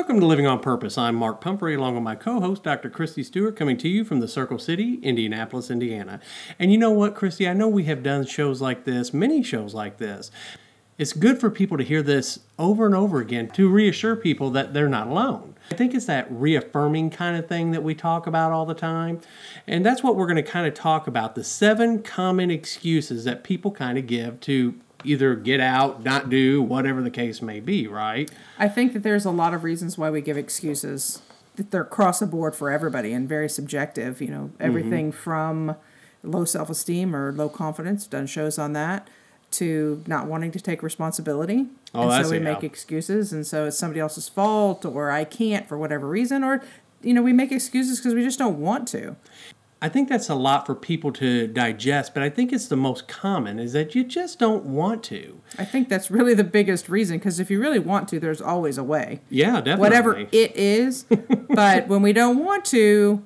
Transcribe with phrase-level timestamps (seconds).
[0.00, 0.96] Welcome to Living on Purpose.
[0.96, 2.88] I'm Mark Pumphrey, along with my co host, Dr.
[2.88, 6.20] Christy Stewart, coming to you from the Circle City, Indianapolis, Indiana.
[6.58, 7.46] And you know what, Christy?
[7.46, 10.30] I know we have done shows like this, many shows like this.
[10.96, 14.72] It's good for people to hear this over and over again to reassure people that
[14.72, 15.54] they're not alone.
[15.70, 19.20] I think it's that reaffirming kind of thing that we talk about all the time.
[19.66, 23.44] And that's what we're going to kind of talk about the seven common excuses that
[23.44, 27.86] people kind of give to either get out, not do, whatever the case may be,
[27.86, 28.30] right?
[28.58, 31.22] I think that there's a lot of reasons why we give excuses
[31.56, 34.20] that they're across the board for everybody and very subjective.
[34.20, 35.18] You know, everything Mm-hmm.
[35.20, 35.76] from
[36.22, 39.08] low self esteem or low confidence, done shows on that,
[39.52, 41.66] to not wanting to take responsibility.
[41.94, 45.68] Oh, and so we make excuses, and so it's somebody else's fault, or I can't
[45.68, 46.62] for whatever reason, or
[47.02, 49.16] you know, we make excuses because we just don't want to.
[49.82, 53.08] I think that's a lot for people to digest, but I think it's the most
[53.08, 55.40] common is that you just don't want to.
[55.58, 58.76] I think that's really the biggest reason because if you really want to, there's always
[58.76, 59.20] a way.
[59.30, 59.80] Yeah, definitely.
[59.80, 61.06] whatever it is.
[61.48, 63.24] but when we don't want to,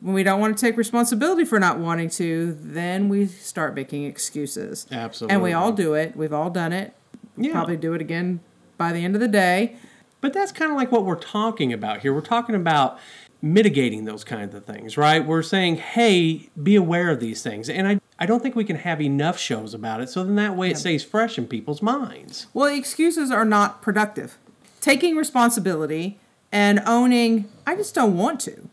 [0.00, 4.04] when we don't want to take responsibility for not wanting to, then we start making
[4.04, 4.86] excuses.
[4.90, 5.34] Absolutely.
[5.34, 6.16] And we all do it.
[6.16, 6.94] We've all done it.
[7.36, 7.52] Yeah.
[7.52, 8.40] Probably do it again
[8.78, 9.76] by the end of the day.
[10.22, 12.14] But that's kind of like what we're talking about here.
[12.14, 12.98] We're talking about
[13.42, 15.24] mitigating those kinds of things, right?
[15.24, 17.68] We're saying, hey, be aware of these things.
[17.68, 20.56] And I, I don't think we can have enough shows about it so then that
[20.56, 22.46] way it stays fresh in people's minds.
[22.52, 24.36] Well, excuses are not productive.
[24.80, 26.18] Taking responsibility
[26.52, 28.68] and owning, I just don't want to.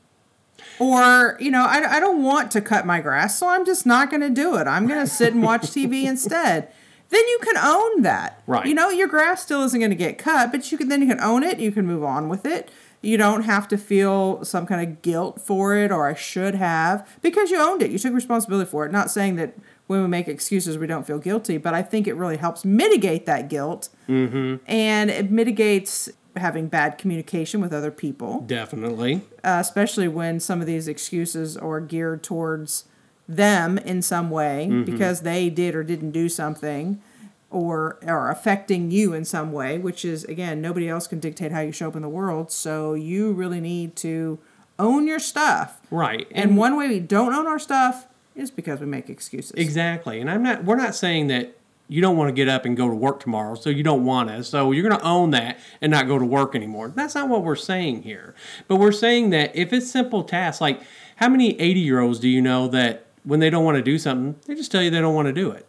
[0.80, 4.10] Or, you know, I, I don't want to cut my grass, so I'm just not
[4.10, 4.68] going to do it.
[4.68, 6.72] I'm going to sit and watch TV instead.
[7.10, 8.44] Then you can own that.
[8.48, 8.66] Right.
[8.66, 11.08] You know, your grass still isn't going to get cut, but you can then you
[11.08, 11.60] can own it.
[11.60, 12.70] You can move on with it.
[13.02, 17.08] You don't have to feel some kind of guilt for it or I should have
[17.22, 17.92] because you owned it.
[17.92, 18.92] You took responsibility for it.
[18.92, 19.56] Not saying that
[19.88, 23.26] when we make excuses we don't feel guilty, but I think it really helps mitigate
[23.26, 23.90] that guilt.
[24.10, 24.56] Mm-hmm.
[24.70, 29.22] And it mitigates having bad communication with other people Definitely.
[29.44, 32.86] uh, especially when some of these excuses are geared towards
[33.28, 37.02] them in some way because they did or didn't do something
[37.50, 41.62] or are affecting you in some way which is again nobody else can dictate how
[41.62, 44.38] you show up in the world so you really need to
[44.80, 46.28] own your stuff Right.
[46.32, 50.20] and one way we don't own our stuff is because we make excuses Exactly.
[50.22, 51.54] And I'm not we're not saying that
[51.90, 54.28] you don't want to get up and go to work tomorrow, so you don't want
[54.28, 54.44] to.
[54.44, 56.90] So you're going to own that and not go to work anymore.
[56.94, 58.36] That's not what we're saying here.
[58.68, 60.82] But we're saying that if it's simple tasks, like
[61.16, 64.54] how many 80-year-olds do you know that when they don't want to do something, they
[64.56, 65.66] just tell you they don't want to do it?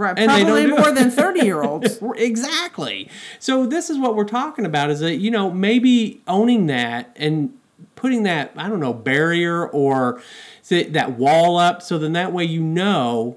[0.00, 3.08] Right And probably more than 30 year olds Exactly.
[3.38, 7.56] So this is what we're talking about is that, you know, maybe owning that and
[7.94, 10.22] putting that, I don't know, barrier or
[10.68, 13.36] that wall up so then that way you know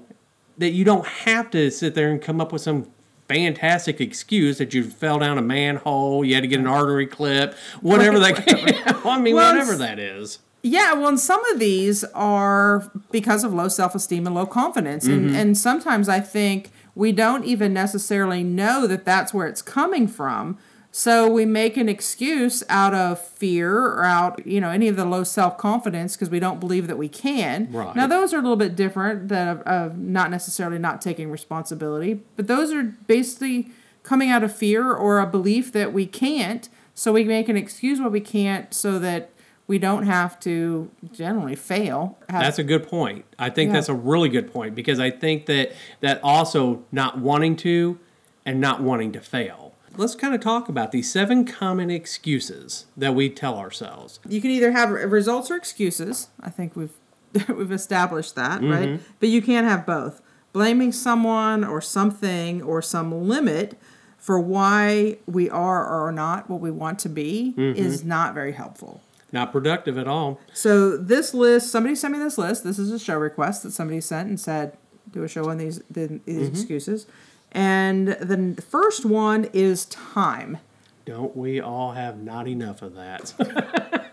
[0.56, 2.86] that you don't have to sit there and come up with some
[3.28, 7.56] fantastic excuse that you fell down a manhole, you had to get an artery clip,
[7.80, 8.44] whatever that
[9.04, 10.38] I mean, Well, whatever that is.
[10.64, 15.04] Yeah, well, and some of these are because of low self esteem and low confidence.
[15.04, 15.36] And, mm-hmm.
[15.36, 20.56] and sometimes I think we don't even necessarily know that that's where it's coming from.
[20.90, 25.04] So we make an excuse out of fear or out, you know, any of the
[25.04, 27.70] low self confidence because we don't believe that we can.
[27.70, 27.94] Right.
[27.94, 32.22] Now, those are a little bit different than of, of not necessarily not taking responsibility,
[32.36, 33.70] but those are basically
[34.02, 36.70] coming out of fear or a belief that we can't.
[36.94, 39.30] So we make an excuse why we can't so that
[39.66, 42.18] we don't have to generally fail.
[42.28, 43.24] That's a good point.
[43.38, 43.74] I think Yeah.
[43.74, 47.98] that's a really good point because I think that that also not wanting to
[48.44, 49.72] and not wanting to fail.
[49.96, 54.18] Let's kind of talk about these seven common excuses that we tell ourselves.
[54.28, 56.28] you can either have results or excuses.
[56.40, 56.92] I think we've
[57.48, 58.70] we've established that, Mm-hmm.
[58.70, 59.00] right?
[59.20, 60.20] But you can't have both.
[60.52, 63.76] Blaming someone or something or some limit
[64.18, 67.76] for why we are or are not what we want to be Mm-hmm.
[67.78, 69.00] is not very helpful.
[69.34, 70.38] Not productive at all.
[70.52, 72.62] So this list, somebody sent me this list.
[72.62, 74.76] This is a show request that somebody sent and said,
[75.10, 76.44] do a show on these, these Mm-hmm.
[76.46, 77.06] excuses.
[77.50, 80.58] And the first one is time.
[81.04, 83.34] Don't we all have not enough of that?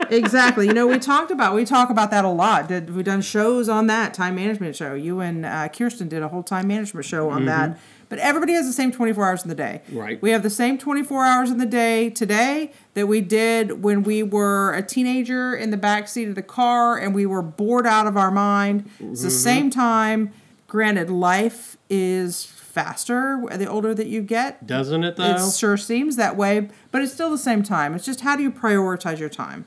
[0.09, 0.65] exactly.
[0.68, 2.67] You know, we talked about we talk about that a lot.
[2.67, 4.94] Did we done shows on that time management show?
[4.95, 7.77] You and uh, Kirsten did a whole time management show on that.
[8.11, 9.83] But everybody has the same 24 hours in the day.
[9.89, 10.21] Right.
[10.21, 14.21] We have the same 24 hours in the day today that we did when we
[14.21, 18.07] were a teenager in the back seat of the car and we were bored out
[18.07, 18.89] of our mind.
[18.99, 19.37] It's the mm-hmm.
[19.37, 20.33] same time.
[20.67, 24.67] Granted, life is faster the older that you get.
[24.67, 25.47] Doesn't it though?
[25.47, 27.95] It sure seems that way, but it's still the same time.
[27.95, 29.63] It's just how do you prioritize your time?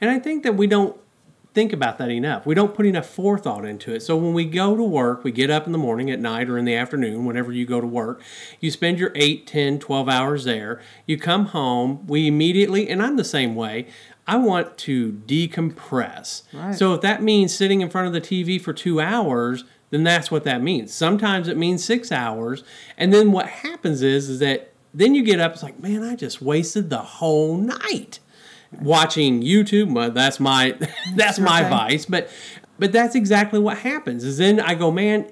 [0.00, 0.96] And I think that we don't
[1.54, 2.46] think about that enough.
[2.46, 4.00] We don't put enough forethought into it.
[4.00, 6.56] So when we go to work, we get up in the morning, at night, or
[6.56, 8.22] in the afternoon, whenever you go to work,
[8.60, 10.80] you spend your 8, 10, 12 hours there.
[11.06, 13.86] You come home, we immediately, and I'm the same way,
[14.26, 16.42] I want to decompress.
[16.52, 16.74] Right.
[16.74, 20.30] So if that means sitting in front of the TV for two hours, then that's
[20.30, 20.94] what that means.
[20.94, 22.64] Sometimes it means six hours.
[22.96, 26.16] And then what happens is, is that then you get up, it's like, man, I
[26.16, 28.20] just wasted the whole night
[28.80, 29.92] watching YouTube.
[29.92, 30.76] Well, that's my
[31.14, 31.70] that's my thing.
[31.70, 32.06] vice.
[32.06, 32.30] But
[32.78, 34.24] but that's exactly what happens.
[34.24, 35.30] Is then I go, man,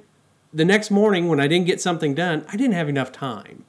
[0.52, 3.64] the next morning when I didn't get something done, I didn't have enough time.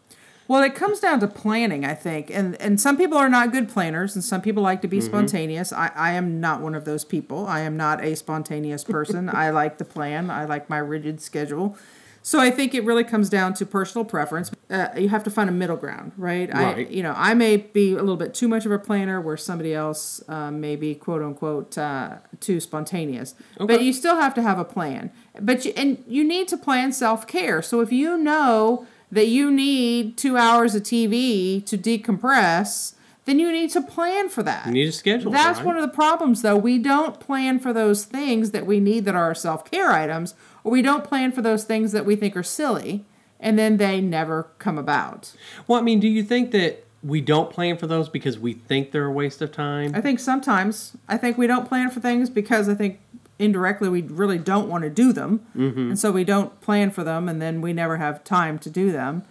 [0.47, 3.69] Well, it comes down to planning, I think, and and some people are not good
[3.69, 5.07] planners, and some people like to be mm-hmm.
[5.07, 5.71] spontaneous.
[5.71, 7.47] I, I am not one of those people.
[7.47, 9.29] I am not a spontaneous person.
[9.29, 10.29] I like to plan.
[10.29, 11.77] I like my rigid schedule.
[12.23, 14.51] So I think it really comes down to personal preference.
[14.69, 16.53] Uh, you have to find a middle ground, right?
[16.53, 16.89] I, Right.
[16.91, 19.73] you know, I may be a little bit too much of a planner, where somebody
[19.73, 23.33] else uh, may be quote unquote uh, too spontaneous.
[23.59, 23.73] Okay.
[23.75, 25.11] But you still have to have a plan.
[25.39, 27.61] But you, and you need to plan self care.
[27.63, 32.93] So if you know that you need two hours of TV to decompress,
[33.25, 34.67] then you need to plan for that.
[34.67, 35.31] You need a schedule.
[35.31, 35.65] That's right?
[35.65, 36.57] one of the problems, though.
[36.57, 40.71] We don't plan for those things that we need that are self care items, or
[40.71, 43.05] we don't plan for those things that we think are silly,
[43.39, 45.33] and then they never come about.
[45.67, 48.91] Well, I mean, do you think that we don't plan for those because we think
[48.91, 49.93] they're a waste of time?
[49.95, 52.99] I think sometimes I think we don't plan for things because I think
[53.39, 55.79] indirectly we really don't want to do them, mm-hmm.
[55.79, 58.91] and so we don't plan for them, and then we never have time to do
[58.91, 59.23] them.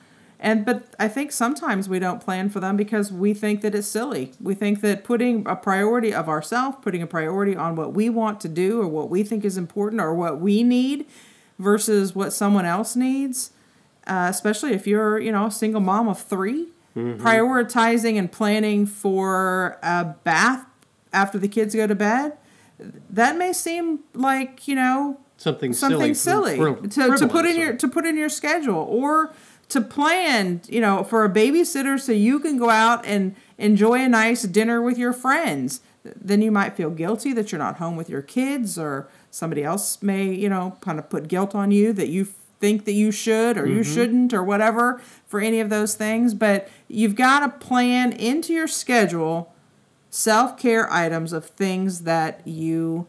[0.43, 3.87] And but I think sometimes we don't plan for them because we think that it's
[3.87, 4.33] silly.
[4.41, 8.41] We think that putting a priority of ourselves, putting a priority on what we want
[8.41, 11.07] to do or what we think is important or what we need
[11.59, 13.51] versus what someone else needs,
[14.07, 19.79] uh, especially if you're you know a single mom of 3 prioritizing and planning for
[19.83, 20.67] a bath
[21.13, 22.37] after the kids go to bed
[23.11, 27.75] that may seem like you know something something silly, silly, to, to put in your
[27.75, 29.33] to put in your schedule or
[29.71, 34.09] to plan you know for a babysitter so you can go out and enjoy a
[34.09, 35.81] nice dinner with your friends.
[36.03, 40.03] Then you might feel guilty that you're not home with your kids or somebody else
[40.03, 42.27] may you know kind of put guilt on you that you
[42.61, 43.95] think that you should or you mm-hmm.
[43.95, 46.35] shouldn't or whatever for any of those things.
[46.35, 49.55] But you've got to plan into your schedule
[50.11, 53.07] self-care items of things that you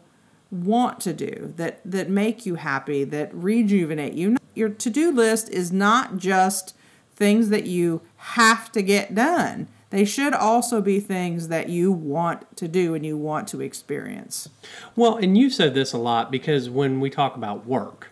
[0.52, 4.36] want to do that that make you happy that rejuvenate you.
[4.54, 6.76] Your to-do list is not just
[7.16, 9.68] things that you have to get done.
[9.90, 14.48] They should also be things that you want to do and you want to experience.
[14.96, 18.10] Well, and you've said this a lot because when we talk about work,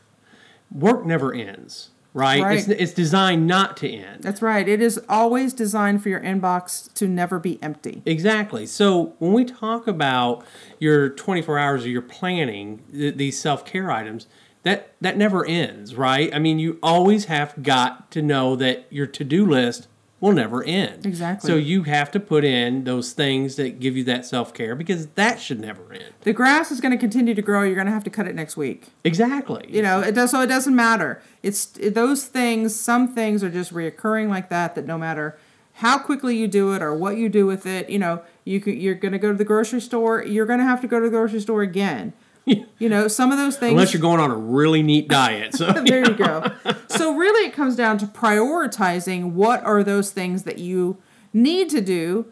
[0.71, 2.43] work never ends, right?
[2.43, 2.59] Right.
[2.59, 4.23] It's, it's designed not to end.
[4.23, 8.67] that's right it is always designed for your inbox to never be empty Exactly.
[8.67, 10.45] So when we talk about
[10.79, 14.27] your 24 hours of your planning, th- these self care items,
[14.63, 16.35] that that never ends, right?
[16.35, 19.89] I mean, you always have got to know that your to do list
[20.21, 21.07] will never end.
[21.07, 21.49] Exactly.
[21.49, 25.07] So you have to put in those things that give you that self care because
[25.15, 26.13] that should never end.
[26.23, 28.35] the grass is going to continue to grow you're going to have to cut it
[28.35, 29.65] next week Exactly.
[29.69, 33.51] you know it does so it doesn't matter it's it, those things some things are
[33.51, 35.39] just reoccurring like that that no matter
[35.75, 38.75] how quickly you do it or what you do with it you know you could,
[38.75, 41.07] you're going to go to the grocery store you're going to have to go to
[41.07, 42.13] the grocery store again
[42.79, 45.55] you know some of those things Unless you're going on a really neat diet.
[45.55, 46.51] So there you go.
[46.89, 50.99] So really, it comes down to prioritizing what are those things that you
[51.33, 52.27] need to do,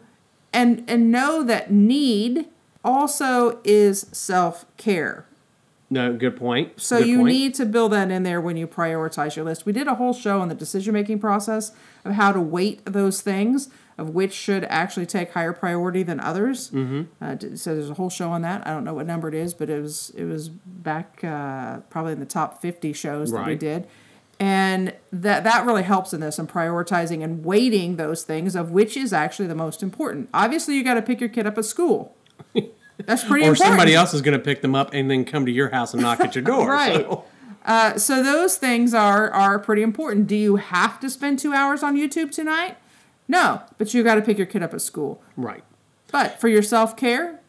[0.53, 2.47] and and know that need
[2.83, 5.25] also is self care.
[5.89, 6.79] no, good point.
[6.79, 7.29] So Good you point.
[7.29, 9.65] need to build that in there when you prioritize your list.
[9.65, 11.71] We did a whole show on the decision making process
[12.05, 13.69] of how to weight those things,
[13.99, 16.71] of which should actually take higher priority than others.
[16.71, 17.03] Mm-hmm.
[17.21, 18.65] Uh, so there's a whole show on that.
[18.65, 22.13] I don't know what number it is, but it was it was back uh, probably
[22.13, 23.87] in the top 50 shows that we did.
[24.39, 28.95] And that that really helps in this and prioritizing and weighting those things of which
[28.95, 30.29] is actually the most important.
[30.33, 32.15] Obviously, you got to pick your kid up at school.
[33.05, 33.57] That's pretty or important.
[33.57, 36.01] somebody else is going to pick them up and then come to your house and
[36.01, 36.69] knock at your door.
[36.69, 37.01] Right.
[37.01, 37.25] So.
[37.65, 40.27] Uh, so those things are are pretty important.
[40.27, 42.77] Do you have to spend two hours on YouTube tonight?
[43.29, 45.21] No, but you got to pick your kid up at school.
[45.37, 45.63] Right.
[46.11, 47.39] But for your self care,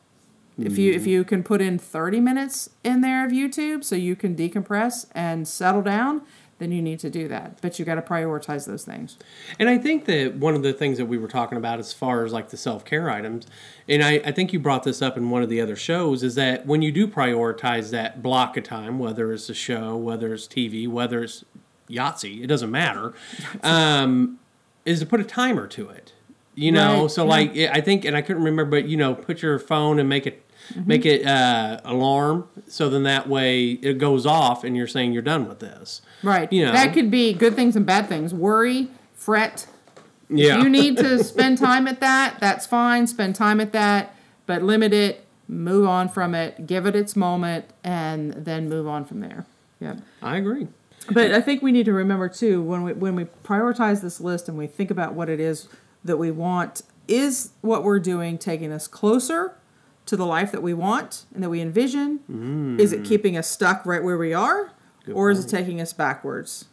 [0.59, 4.15] if you if you can put in thirty minutes in there of YouTube so you
[4.15, 6.21] can decompress and settle down,
[6.61, 7.61] then you need to do that.
[7.63, 9.17] But you got to prioritize those things.
[9.59, 12.25] And I think that one of the things that we were talking about as far
[12.25, 13.47] as like the self care items,
[13.89, 16.35] and I, I think you brought this up in one of the other shows, is
[16.35, 20.47] that when you do prioritize that block of time, whether it's a show, whether it's
[20.47, 21.43] TV, whether it's
[21.89, 23.15] Yahtzee, it doesn't matter,
[23.63, 24.39] um,
[24.91, 26.13] is to put a timer to it.
[26.55, 27.29] You know, Right, so yeah.
[27.31, 30.09] like I I think, and I couldn't remember, but you know, put your phone and
[30.09, 30.45] make it
[30.75, 30.87] Mm-hmm.
[30.87, 35.21] make it uh, alarm, so then that way it goes off, and you're saying you're
[35.23, 36.01] done with this.
[36.23, 36.53] Right.
[36.53, 36.73] You know.
[36.73, 38.33] That could be good things and bad things.
[38.33, 39.67] Worry, fret.
[40.29, 42.37] Yeah, You need to spend time at that.
[42.39, 43.09] That's fine.
[43.09, 44.15] Spend time at that,
[44.47, 45.25] but limit it.
[45.49, 46.69] Move on from it.
[46.69, 49.47] Give it its moment, and then move on from there.
[49.81, 49.97] Yeah.
[50.23, 50.69] I agree.
[51.13, 54.49] But I think we need to remember too when we when we prioritize this list
[54.49, 55.69] and we think about what it is
[56.05, 59.57] that we want, is what we're doing taking us closer
[60.07, 62.21] to the life that we want and that we envision?
[62.31, 62.81] Mm.
[62.81, 64.73] Is it keeping us stuck right where we are?
[65.13, 66.67] or is it taking us backwards?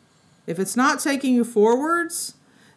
[0.46, 2.36] If it's not taking you forwards,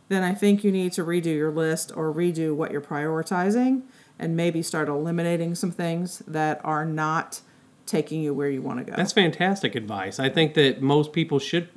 [0.09, 3.83] then I think you need to redo your list or redo what you're prioritizing
[4.19, 7.41] and maybe start eliminating some things that are not
[7.91, 8.95] taking you where you want to go.
[8.97, 10.19] That's fantastic advice.
[10.19, 11.69] I think that most people should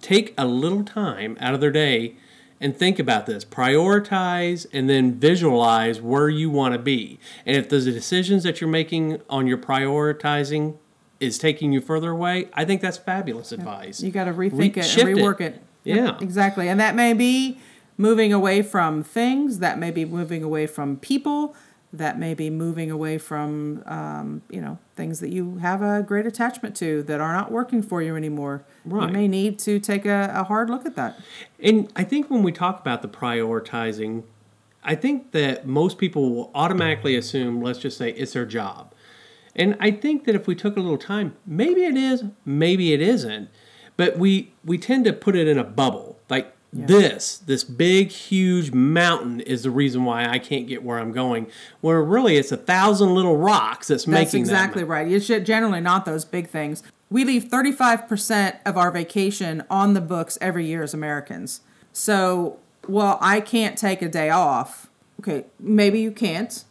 [0.00, 2.16] take a little time out of their day
[2.60, 3.44] and think about this.
[3.44, 7.18] Prioritize and then visualize where you want to be.
[7.46, 10.76] And if the decisions that you're making on your prioritizing
[11.20, 14.02] is taking you further away, I think that's fabulous advice.
[14.02, 15.62] You got to Re- rethink it and rework it.
[15.84, 16.18] Yep, Yeah.
[16.20, 16.68] exactly.
[16.68, 17.58] And that may be
[17.96, 19.58] moving away from things.
[19.58, 21.54] That may be moving away from people.
[21.92, 26.24] That may be moving away from, um, you know, things that you have a great
[26.24, 28.64] attachment to that are not working for you anymore.
[28.84, 29.08] Right.
[29.08, 31.18] You may need to take a, a hard look at that.
[31.58, 34.22] And I think when we talk about the prioritizing,
[34.84, 38.94] I think that most people will automatically assume, let's just say, it's their job.
[39.56, 43.02] And I think that if we took a little time, maybe it is, maybe it
[43.02, 43.48] isn't,
[43.96, 46.19] but we we tend to put it in a bubble.
[46.72, 51.10] Like this, this big, huge mountain is the reason why I can't get where I'm
[51.10, 51.48] going.
[51.80, 54.88] Where really it's a thousand little rocks that's, making That's making exactly that.
[54.88, 55.10] right.
[55.10, 56.82] It's generally not those big things.
[57.10, 61.60] We leave 35% of our vacation on the books every year as Americans.
[61.92, 64.88] So, well, I can't take a day off.
[65.20, 66.64] Okay, maybe you can't.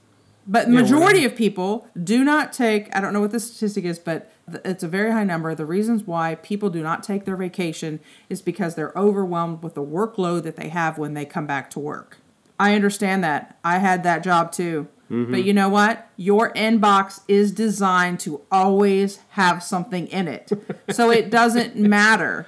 [0.48, 3.84] But the Yeah, majority of people do not take, I don't know what the statistic
[3.84, 4.32] is, but
[4.66, 5.54] it's a very high number.
[5.56, 9.84] The reasons why people do not take their vacation is because they're overwhelmed with the
[9.84, 12.18] workload that they have when they come back to work.
[12.60, 13.58] I understand that.
[13.64, 14.88] I had that job too.
[15.10, 15.32] Mm-hmm.
[15.32, 16.08] But you know what?
[16.18, 20.52] Your inbox is designed to always have something in it.
[20.92, 22.48] so it doesn't matter.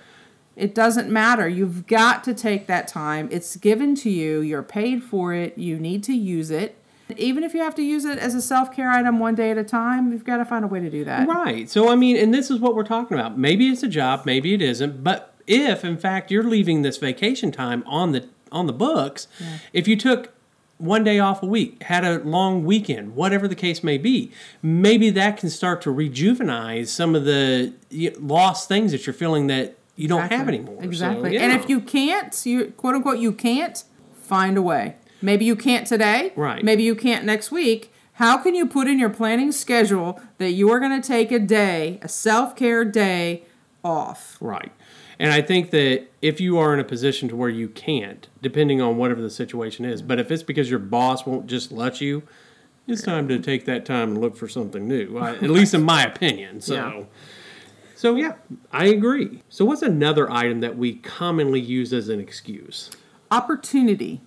[0.56, 1.48] It doesn't matter.
[1.48, 3.30] You've got to take that time.
[3.32, 4.42] It's given to you.
[4.42, 5.58] You're paid for it.
[5.58, 6.78] You need to use it.
[7.18, 9.58] Even if you have to use it as a self care item one day at
[9.58, 11.28] a time, you've got to find a way to do that.
[11.28, 11.70] Right.
[11.70, 13.38] So I mean, and this is what we're talking about.
[13.38, 15.04] Maybe it's a job, maybe it isn't.
[15.04, 19.28] But if in fact you're leaving this vacation time on the on the books,
[19.74, 20.34] if you took
[20.78, 24.32] one day off a week, had a long weekend, whatever the case may be,
[24.64, 27.74] maybe that can start to rejuvenize some of the
[28.20, 30.58] lost things that you're feeling that you don't have Exactly.
[30.58, 30.78] anymore.
[30.80, 31.34] So, Exactly.
[31.36, 31.42] yeah.
[31.44, 33.84] And if you can't, you quote unquote you can't,
[34.16, 34.96] find a way.
[35.22, 36.34] Maybe you can't today.
[36.36, 36.64] Right.
[36.64, 37.94] Maybe you can't next week.
[38.14, 41.40] How can you put in your planning schedule that you are going to take a
[41.40, 43.44] day, a self care day
[43.84, 44.38] off?
[44.40, 44.72] Right.
[45.18, 48.82] And I think that if you are in a position to where you can't, depending
[48.82, 52.24] on whatever the situation is, but if it's because your boss won't just let you,
[52.88, 55.18] it's time to take that time and look for something new.
[55.20, 56.60] I, at least in my opinion.
[56.62, 57.04] So, Yeah.
[57.96, 58.34] so yeah,
[58.72, 59.44] I agree.
[59.50, 62.90] So, what's another item that we commonly use as an excuse?
[63.30, 64.22] Opportunity.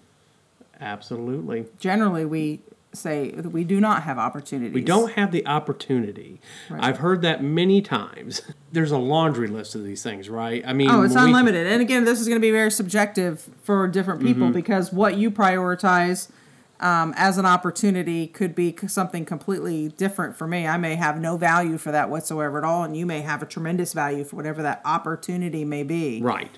[0.85, 2.61] Absolutely, Generally, we
[2.93, 4.73] say that we do not have opportunities.
[4.73, 6.41] we don't have the opportunity.
[6.71, 8.41] I've heard that many times.
[8.73, 10.63] There's a laundry list of these things, right?
[10.65, 11.67] I mean, Oh, it's when we- unlimited.
[11.67, 14.53] And again, this is going to be very subjective for different people Mm-hmm.
[14.55, 16.29] because what you prioritize
[16.81, 20.67] um, as an opportunity could be something completely different for me.
[20.69, 23.47] I may have no value for that whatsoever at all, and you may have a
[23.47, 26.21] tremendous value for whatever that opportunity may be.
[26.23, 26.51] Right.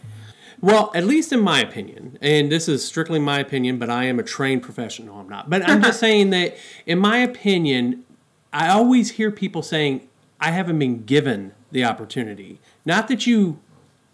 [0.61, 4.19] Well, at least in my opinion, and this is strictly my opinion, but I am
[4.19, 5.19] a trained professional.
[5.19, 5.51] I'm not.
[5.51, 8.05] But I'm just saying that, in my opinion,
[8.53, 10.09] I always hear people saying,
[10.41, 12.61] I haven't been given the opportunity.
[12.85, 13.59] Not that you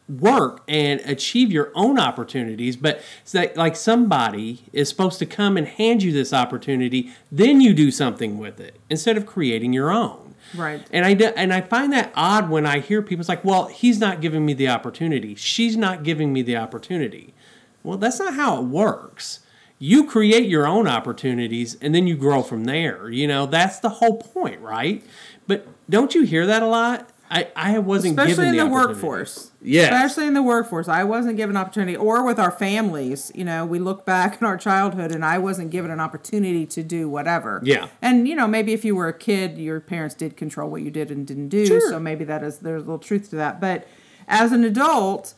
[0.09, 5.57] work and achieve your own opportunities, but it's that like somebody is supposed to come
[5.57, 9.91] and hand you this opportunity, then you do something with it instead of creating your
[9.91, 10.32] own.
[10.55, 10.87] Right.
[10.93, 13.21] And I and I find that odd when I hear people.
[13.21, 15.35] It's like, well, he's not giving me the opportunity.
[15.35, 17.35] She's not giving me the opportunity.
[17.83, 19.41] Well, that's not how it works.
[19.79, 23.11] You create your own opportunities, and then you grow from there.
[23.11, 25.05] You know, that's the whole point, right?
[25.49, 27.11] But don't you hear that a lot?
[27.33, 28.93] I, I wasn't Especially given in the, opportunity.
[28.93, 29.51] workforce.
[29.63, 29.85] Yes.
[29.85, 30.87] Especially in the workforce.
[30.87, 31.97] I wasn't given opportunity.
[31.97, 33.33] Or with our families.
[33.35, 36.83] You know, we look back in our childhood and I wasn't given an opportunity to
[36.83, 37.63] do whatever.
[37.65, 37.89] Yeah.
[38.03, 40.91] And, you know, maybe if you were a kid, your parents did control what you
[40.91, 41.65] did and didn't do.
[41.65, 41.91] Sure.
[41.91, 43.61] So maybe that is, there's a little truth to that.
[43.61, 43.89] But
[44.29, 45.33] as an adult,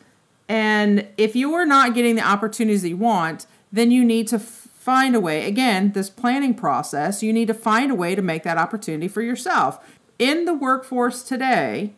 [0.49, 4.37] and if you are not getting the opportunities that you want, then you need to
[4.37, 5.47] f- find a way.
[5.47, 9.23] Again, this planning process, you need to find a way to make that opportunity for
[9.23, 9.79] yourself.
[10.19, 11.93] In the workforce today,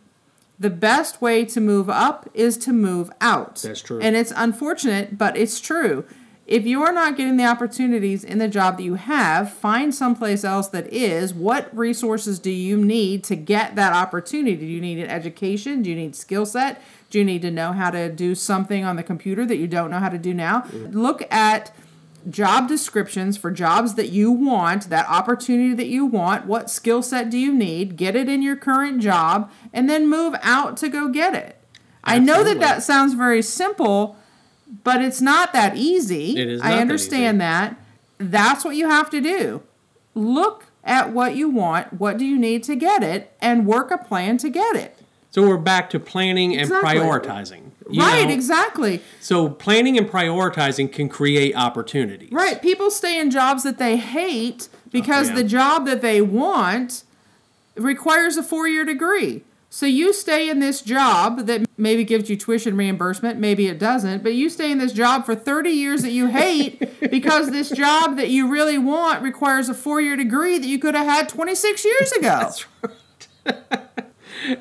[0.58, 3.56] the best way to move up is to move out.
[3.56, 4.00] That's true.
[4.00, 6.04] And it's unfortunate, but it's true.
[6.46, 10.44] If you are not getting the opportunities in the job that you have, find someplace
[10.44, 11.34] else that is.
[11.34, 14.54] What resources do you need to get that opportunity?
[14.56, 15.82] Do you need an education?
[15.82, 16.80] Do you need skill set?
[17.10, 19.90] Do you need to know how to do something on the computer that you don't
[19.90, 20.62] know how to do now?
[20.62, 20.94] Mm.
[20.94, 21.74] Look at
[22.28, 27.30] job descriptions for jobs that you want, that opportunity that you want, what skill set
[27.30, 31.08] do you need, get it in your current job, and then move out to go
[31.08, 31.56] get it.
[32.02, 34.16] I know that that sounds very simple,
[34.84, 36.38] but it's not that easy.
[36.38, 37.38] It is not I that understand easy.
[37.38, 37.76] that.
[38.18, 39.62] That's what you have to do.
[40.14, 43.98] Look at what you want, what do you need to get it, and work a
[43.98, 44.96] plan to get it.
[45.30, 46.94] So we're back to planning and Exactly.
[47.00, 47.65] prioritizing.
[47.88, 48.34] Right, know?
[48.34, 49.02] exactly.
[49.20, 52.32] So planning and prioritizing can create opportunities.
[52.32, 52.60] Right.
[52.60, 55.36] People stay in jobs that they hate because oh, yeah.
[55.36, 57.04] the job that they want
[57.76, 59.42] requires a four year degree.
[59.68, 64.22] So you stay in this job that maybe gives you tuition reimbursement, maybe it doesn't,
[64.22, 68.16] but you stay in this job for 30 years that you hate because this job
[68.16, 71.84] that you really want requires a four year degree that you could have had 26
[71.84, 72.50] years ago.
[73.44, 73.78] Hey,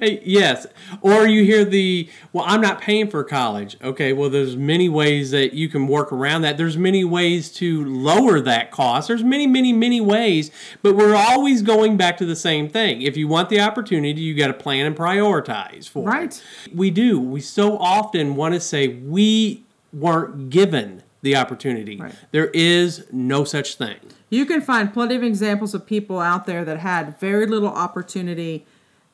[0.01, 0.65] yes.
[1.01, 3.77] Or you hear the, well, I'm not paying for college.
[3.83, 6.57] Okay, well, there's many ways that you can work around that.
[6.57, 9.07] There's many ways to lower that cost.
[9.07, 10.51] There's many, many, many ways,
[10.81, 13.01] but we're always going back to the same thing.
[13.01, 16.23] If you want the opportunity, you got to plan and prioritize for Right.
[16.23, 16.43] it.
[16.67, 16.75] Right.
[16.75, 17.19] We do.
[17.19, 19.63] We so often want to say we
[19.93, 21.97] weren't given the opportunity.
[21.99, 22.13] Right.
[22.31, 23.95] There is no such thing.
[24.29, 28.65] You can find plenty of examples of people out there that had very little opportunity,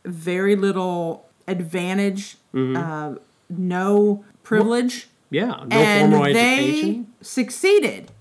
[0.06, 2.76] very little advantage, Mm-hmm.
[2.76, 3.16] uh,
[3.50, 7.08] no privilege, Yeah, no and formal they education.
[7.22, 8.12] succeeded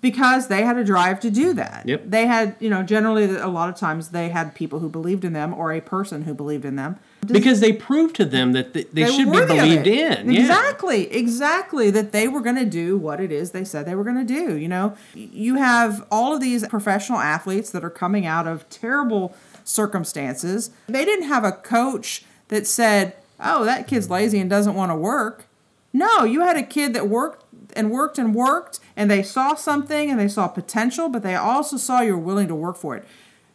[0.00, 1.84] because they had a drive to do that.
[1.86, 2.02] Yep.
[2.06, 5.32] They had, you know, generally a lot of times they had people who believed in
[5.32, 6.96] them or a person who believed in them.
[7.24, 10.32] Because they proved to them that th- they, They should be believed in.
[10.32, 10.40] Yeah.
[10.40, 11.90] Exactly, exactly.
[11.92, 14.34] That they were going to do what it is they said they were going to
[14.34, 14.56] do.
[14.56, 19.36] You know, you have all of these professional athletes that are coming out of terrible
[19.68, 20.70] circumstances.
[20.88, 24.96] They didn't have a coach that said, "Oh, that kid's lazy and doesn't want to
[24.96, 25.44] work."
[25.92, 30.10] No, you had a kid that worked and worked and worked, and they saw something
[30.10, 33.06] and they saw potential, but they also saw you were willing to work for it.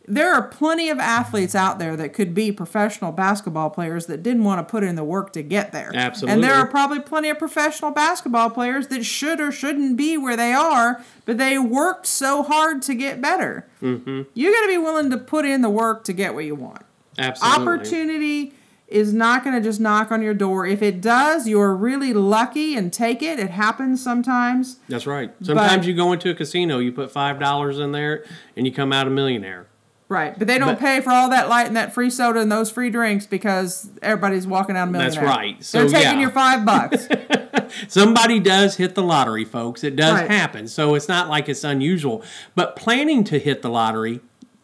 [0.06, 4.44] There are plenty of athletes out there that could be professional basketball players that didn't
[4.44, 5.92] want to put in the work to get there.
[5.96, 6.34] Absolutely.
[6.34, 10.36] And there are probably plenty of professional basketball players that should or shouldn't be where
[10.36, 13.66] they are, but they worked so hard to get better.
[13.82, 14.24] Mm-hmm.
[14.34, 16.84] You got to be willing to put in the work to get what you want.
[17.18, 17.62] Absolutely.
[17.64, 18.54] Opportunity
[18.90, 20.68] is not going to just knock on your door.
[20.68, 23.40] If it does, you're really lucky and take it.
[23.40, 24.80] It happens sometimes.
[24.90, 25.32] That's right.
[25.42, 28.26] Sometimes But- you go into a casino, you put five dollars in there,
[28.58, 29.68] and you come out a millionaire.
[30.14, 32.52] Right, but they don't But- pay for all that light and that free soda and
[32.52, 35.16] those free drinks because everybody's walking out a millionaire.
[35.22, 35.64] That's right.
[35.64, 36.22] So, They're taking yeah.
[36.22, 37.08] your five bucks.
[37.88, 39.84] Somebody does hit the lottery, folks.
[39.84, 40.30] It does Right.
[40.30, 40.68] happen.
[40.68, 42.24] So it's not like it's unusual.
[42.56, 44.20] But planning to hit the lottery,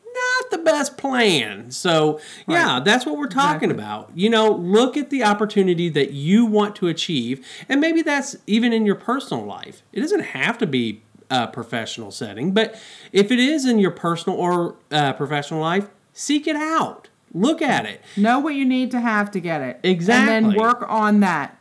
[0.06, 1.72] not the best plan.
[1.72, 2.86] So, yeah, Right.
[2.86, 3.84] that's what we're talking Exactly.
[3.84, 4.12] about.
[4.16, 7.46] You know, look at the opportunity that you want to achieve.
[7.68, 9.82] And maybe that's even in your personal life.
[9.94, 12.76] It doesn't have to be a professional setting, but
[13.12, 17.08] if it is in your personal or uh, professional life, seek it out.
[17.34, 18.02] Look at it.
[18.18, 19.80] know what you need to have to get it.
[19.84, 20.34] And Exactly.
[20.52, 21.58] then work on that.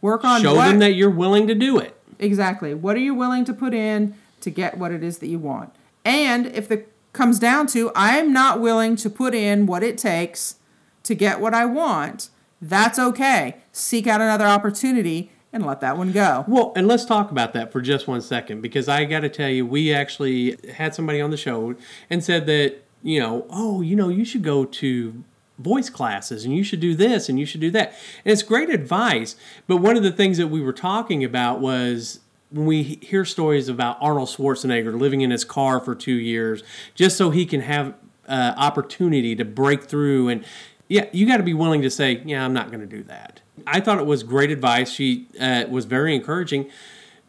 [0.00, 1.96] Work on Show what, them that you're willing to do it.
[2.18, 2.74] Exactly.
[2.74, 5.74] What are you willing to put in to get what it is that you want?
[6.04, 10.56] And if it comes down to I'm not willing to put in what it takes
[11.02, 13.56] to get what I want, that's okay.
[13.72, 16.44] Seek out another opportunity and let that one go.
[16.48, 19.50] Well, and let's talk about that for just one second because I got to tell
[19.50, 21.74] you, we actually had somebody on the show
[22.08, 25.24] and said that, you know, oh, you know, you should go to
[25.58, 27.92] voice classes and you should do this and you should do that.
[28.24, 29.36] And it's great advice.
[29.66, 33.68] But one of the things that we were talking about was when we hear stories
[33.68, 36.62] about Arnold Schwarzenegger living in his car for two years
[36.94, 37.94] just so he can have
[38.28, 40.44] uh, opportunity to break through and
[40.88, 43.40] yeah, you got to be willing to say, yeah, I'm not going to do that.
[43.66, 44.90] I thought it was great advice.
[44.90, 46.70] She uh, was very encouraging,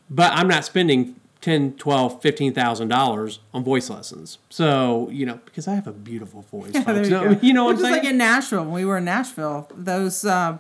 [0.10, 4.38] but I'm not spending 10, 12, 15,000 dollars on voice lessons.
[4.50, 6.72] So, you know, because I have a beautiful voice.
[6.74, 7.10] Yeah, folks.
[7.10, 7.96] there So, you know what I'm just saying?
[8.04, 10.58] like in Nashville, when we were in Nashville, those uh,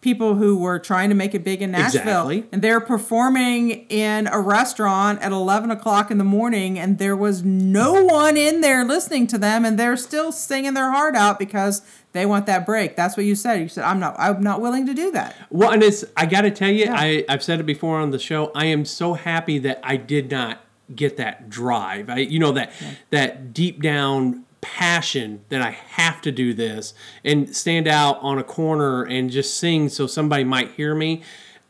[0.00, 2.44] people who were trying to make it big in Nashville, Exactly.
[2.52, 7.42] and they're performing in a restaurant at 11 o'clock in the morning, and there was
[7.44, 11.82] no one in there listening to them, and they're still singing their heart out because
[12.12, 12.96] they want that break.
[12.96, 13.60] That's what you said.
[13.60, 14.16] You said, "I'm not.
[14.18, 16.94] I'm not willing to do that." Well, and it's I got to tell you, Yeah.
[16.96, 18.50] I I've said it before on the show.
[18.54, 20.60] I am so happy that I did not
[20.94, 22.08] get that drive.
[22.10, 22.72] I, you know, that
[23.10, 26.94] that deep down passion that I have to do this
[27.24, 31.22] and stand out on a corner and just sing so somebody might hear me.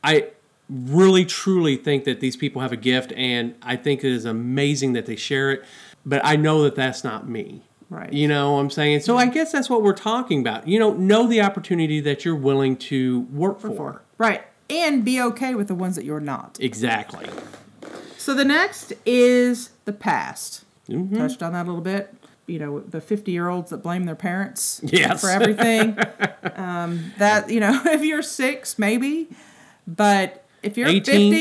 [0.03, 0.29] I
[0.68, 4.92] really truly think that these people have a gift and I think it is amazing
[4.94, 5.64] that they share it,
[6.07, 7.62] but I know that that's not me.
[7.88, 8.12] Right.
[8.12, 9.00] You know what I'm saying?
[9.00, 10.68] So I guess that's what we're talking about.
[10.68, 14.03] You know, know the opportunity that you're willing to work for.
[14.16, 14.44] Right.
[14.68, 16.57] And be okay with the ones that you're not.
[16.61, 17.29] Exactly.
[18.16, 20.64] So the next is the past.
[20.88, 21.16] Mm-hmm.
[21.16, 22.14] Touched on that a little bit.
[22.50, 25.20] You know, the 50 year olds that blame their parents Yes.
[25.20, 25.96] for everything.
[26.56, 29.28] um, that, you know, if you're six, maybe.
[29.86, 31.32] But if you're 18?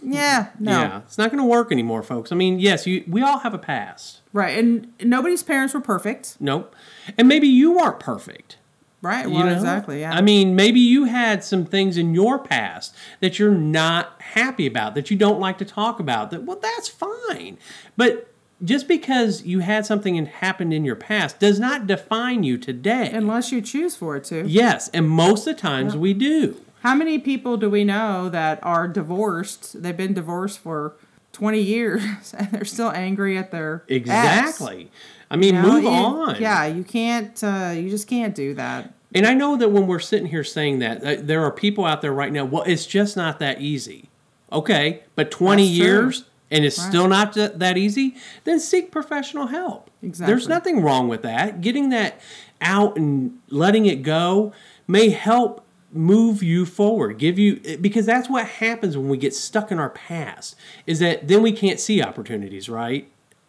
[0.00, 0.70] 50, yeah, no.
[0.70, 2.30] Yeah, it's not going to work anymore, folks.
[2.30, 4.20] I mean, yes, you we all have a past.
[4.32, 4.56] Right.
[4.58, 6.36] And nobody's parents were perfect.
[6.38, 6.74] Nope.
[7.16, 8.56] And maybe you weren't perfect.
[9.02, 9.26] Right.
[9.28, 9.52] you Well, know?
[9.52, 10.00] exactly.
[10.00, 10.12] Yeah.
[10.12, 14.94] I mean, maybe you had some things in your past that you're not happy about,
[14.94, 16.30] that you don't like to talk about.
[16.30, 17.58] That well, that's fine.
[17.96, 18.32] But
[18.64, 23.10] just because you had something and happened in your past does not define you today.
[23.12, 24.46] Unless you choose for it to.
[24.46, 26.60] yes, and most of the times we do.
[26.82, 29.82] How many people do we know that are divorced?
[29.82, 30.94] They've been divorced for
[31.32, 33.96] 20 years and they're still angry at their ex?
[33.96, 34.90] Exactly.
[35.30, 36.36] I mean, You know, move you- on.
[36.40, 37.42] Yeah, you can't.
[37.44, 38.94] Uh, you just can't do that.
[39.14, 42.02] And I know that when we're sitting here saying that, uh, there are people out
[42.02, 44.08] there right now, well, it's just not that easy.
[44.52, 46.24] Okay, but 20 That's true.
[46.50, 46.88] And it's Right.
[46.88, 49.90] still not that easy, then seek professional help.
[50.02, 50.32] Exactly.
[50.32, 51.60] There's nothing wrong with that.
[51.60, 52.20] Getting that
[52.60, 54.52] out and letting it go
[54.86, 59.72] may help move you forward give you because that's what happens when we get stuck
[59.72, 60.54] in our past
[60.86, 63.08] is that then we can't see opportunities right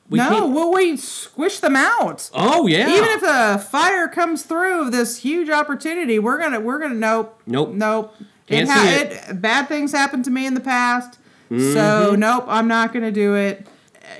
[0.09, 2.29] we no, can't- well, we squish them out.
[2.33, 6.95] oh yeah Even if a fire comes through this huge opportunity, we're gonna we're gonna
[6.95, 7.73] nope Nope.
[7.73, 8.15] nope.
[8.47, 9.29] Can't it, ha- see it.
[9.31, 12.19] It bad things happened to me in the past, so mm-hmm.
[12.19, 13.65] nope, I'm not gonna do it.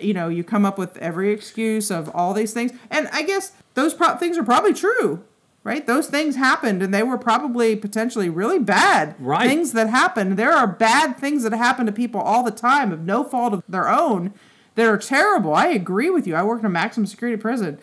[0.02, 3.54] You know, you come up with every excuse of all these things, and I guess
[3.74, 5.24] those pro- things are probably true,
[5.64, 5.86] right?
[5.86, 9.48] Those things happened, and they were probably potentially really bad Right.
[9.48, 10.38] things that happened.
[10.38, 13.64] There are bad things that happen to people all the time of no fault of
[13.68, 14.34] their own
[14.76, 15.54] that are terrible.
[15.54, 16.36] I agree with you.
[16.36, 17.80] I work in a maximum security prison.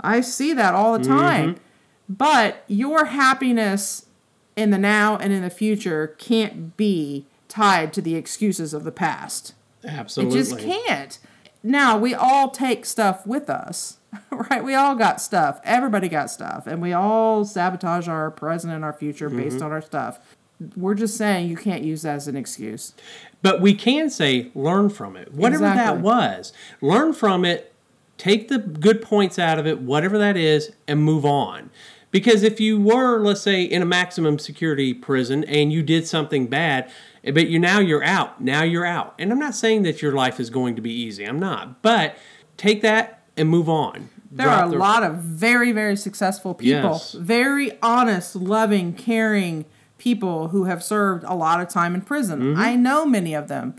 [0.00, 1.18] I see that all the mm-hmm.
[1.18, 1.56] time.
[2.08, 4.06] But your happiness
[4.56, 8.92] in the now and in the future can't be tied to the excuses of the
[8.92, 9.52] past.
[9.84, 11.18] absolutely It just can't.
[11.62, 13.98] Now, we all take stuff with us,
[14.30, 14.64] right?
[14.64, 15.60] We all got stuff.
[15.64, 16.66] Everybody got stuff.
[16.66, 19.42] And we all sabotage our present and our future mm-hmm.
[19.42, 20.20] based on our stuff.
[20.76, 22.94] We're just saying you can't use that as an excuse.
[23.42, 25.32] But we can say learn from it.
[25.32, 26.52] Whatever that was.
[26.80, 27.72] Learn from it,
[28.18, 31.70] take the good points out of it, whatever that is, and move on.
[32.10, 36.48] Because if you were, let's say, in a maximum security prison and you did something
[36.48, 36.90] bad,
[37.24, 38.40] but you now you're out.
[38.40, 39.14] Now you're out.
[39.18, 41.24] And I'm not saying that your life is going to be easy.
[41.24, 41.82] I'm not.
[41.82, 42.16] But
[42.56, 44.08] take that and move on.
[44.32, 47.12] There Drop are a the- lot of very, very successful people, Yes.
[47.12, 49.64] very honest, loving, caring
[49.98, 52.40] people who have served a lot of time in prison.
[52.40, 52.60] Mm-hmm.
[52.60, 53.74] I know many of them.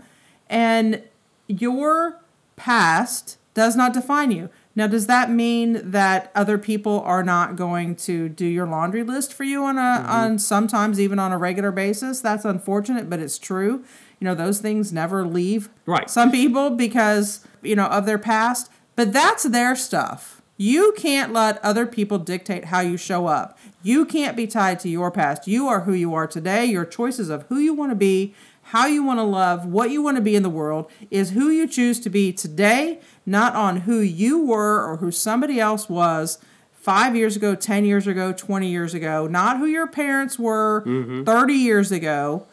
[0.48, 1.02] And
[1.48, 2.20] your
[2.56, 4.48] past does not define you.
[4.74, 9.32] Now, does that mean that other people are not going to do your laundry list
[9.34, 10.10] for you on a Mm-hmm.
[10.10, 12.20] on sometimes even on a regular basis?
[12.20, 13.84] That's unfortunate, but it's true.
[14.18, 16.08] You know, those things never leave Right.
[16.08, 20.40] some people because, you know, of their past, but that's their stuff.
[20.56, 23.58] You can't let other people dictate how you show up.
[23.82, 25.48] You can't be tied to your past.
[25.48, 26.64] You are who you are today.
[26.66, 28.32] Your choices of who you want to be,
[28.72, 31.50] how you want to love, what you want to be in the world is who
[31.50, 36.38] you choose to be today, not on who you were or who somebody else was
[36.72, 41.22] five years ago, 10 years ago, 20 years ago, not who your parents were mm-hmm.
[41.22, 42.46] 30 years ago.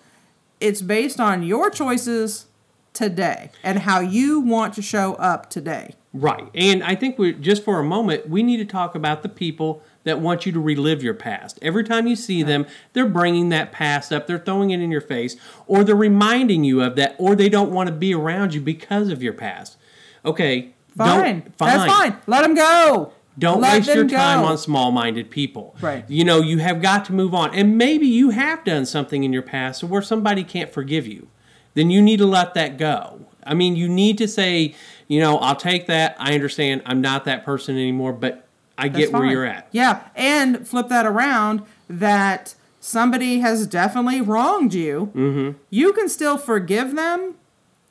[0.59, 2.47] It's based on your choices
[2.91, 5.95] today and how you want to show up today.
[6.11, 6.49] Right.
[6.53, 9.83] And I think we just for a moment, we need to talk about the people
[10.03, 11.59] that want you to relive your past.
[11.61, 15.01] Every time you see them, they're bringing that past up, they're throwing it in your
[15.01, 15.35] face,
[15.67, 19.09] or they're reminding you of that, or they don't want to be around you because
[19.09, 19.77] of your past.
[20.25, 20.73] Okay.
[20.97, 21.39] Fine.
[21.39, 22.17] Don't, That's fine.
[22.27, 23.13] Let them go.
[23.37, 24.47] Don't Let waste your time go.
[24.47, 25.75] on small minded people.
[25.79, 26.03] Right.
[26.09, 27.55] You know, you have got to move on.
[27.55, 31.29] And maybe you have done something in your past where somebody can't forgive you.
[31.73, 33.27] Then you need to let that go.
[33.45, 34.75] I mean, you need to say,
[35.07, 36.17] you know, I'll take that.
[36.19, 38.48] I understand I'm not that person anymore, but
[38.79, 39.67] I That's get where you're at.
[39.71, 45.11] Yeah, and flip that around that somebody has definitely wronged you.
[45.15, 45.57] Mm-hmm.
[45.69, 47.35] You can still forgive them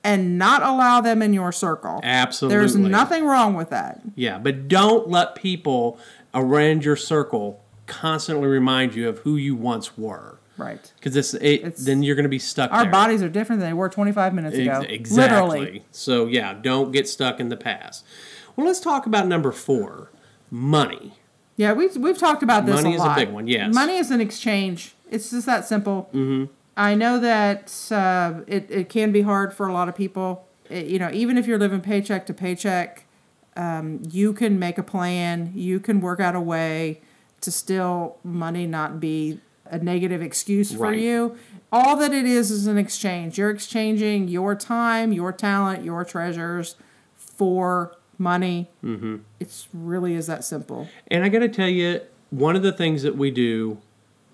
[0.05, 2.01] and not allow them in your circle.
[2.03, 2.57] Absolutely.
[2.57, 4.01] There's nothing wrong with that.
[4.15, 5.99] Yeah, but don't let people
[6.35, 10.39] around your circle constantly remind you of who you once were.
[10.57, 10.93] Right.
[10.97, 12.73] because it's, it, It's- then you're going to be stuck.
[12.73, 12.91] Our there.
[12.91, 14.81] bodies are different than they were 25 minutes ago.
[14.89, 15.61] Exactly.
[15.61, 15.85] Literally.
[15.93, 18.05] So yeah, don't get stuck in the past.
[18.57, 20.11] Well, let's talk about number four,
[20.51, 21.15] money.
[21.57, 23.75] Yeah, we've, we've talked about this Money a is a big one, yes.
[23.75, 24.95] Money is an exchange.
[25.11, 26.09] It's just that simple.
[26.15, 26.53] Mm-hmm.
[26.77, 30.47] I know that uh, it, it can be hard for a lot of people.
[30.71, 33.05] It- you know, even if you're living paycheck to paycheck,
[33.57, 35.51] um, you can make a plan.
[35.55, 37.01] You can work out a way
[37.41, 40.99] to still money not be a negative excuse for Right.
[41.01, 41.37] you.
[41.73, 43.37] All that it is is an exchange.
[43.37, 46.77] You're exchanging your time, your talent, your treasures
[47.17, 48.69] for money.
[48.85, 49.17] Mm-hmm.
[49.41, 50.89] It's really is that simple.
[51.09, 52.01] And I got to tell you,
[52.31, 53.79] one of the things that we do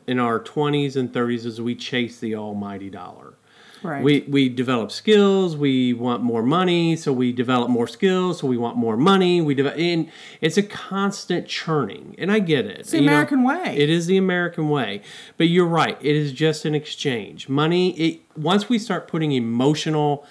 [0.06, 3.34] in our 20s and 30s is we chase the almighty dollar.
[3.82, 4.02] Right.
[4.02, 5.58] We, we develop skills.
[5.58, 8.40] We want more money, so we develop more skills.
[8.40, 9.42] So we want more money.
[9.42, 12.14] We develop, and it's a constant churning.
[12.16, 12.80] And I get it.
[12.80, 13.76] It's the American way.
[13.76, 15.02] It is the American way.
[15.36, 15.98] But you're right.
[16.00, 17.50] It is just an exchange.
[17.50, 17.90] Money.
[17.98, 20.26] It once we start putting emotional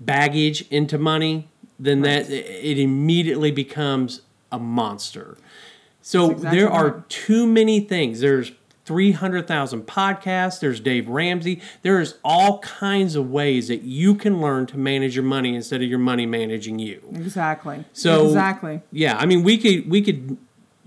[0.00, 5.36] baggage into money, then that it immediately becomes a monster.
[6.00, 7.08] So exactly there are right.
[7.08, 8.20] too many things.
[8.20, 8.52] There's
[8.84, 10.60] 300,000 podcasts.
[10.60, 11.62] There's Dave Ramsey.
[11.82, 15.88] There's all kinds of ways that you can learn to manage your money instead of
[15.88, 17.00] your money managing you.
[17.14, 17.84] Exactly.
[17.92, 18.82] So exactly.
[18.92, 20.36] Yeah, I mean we could we could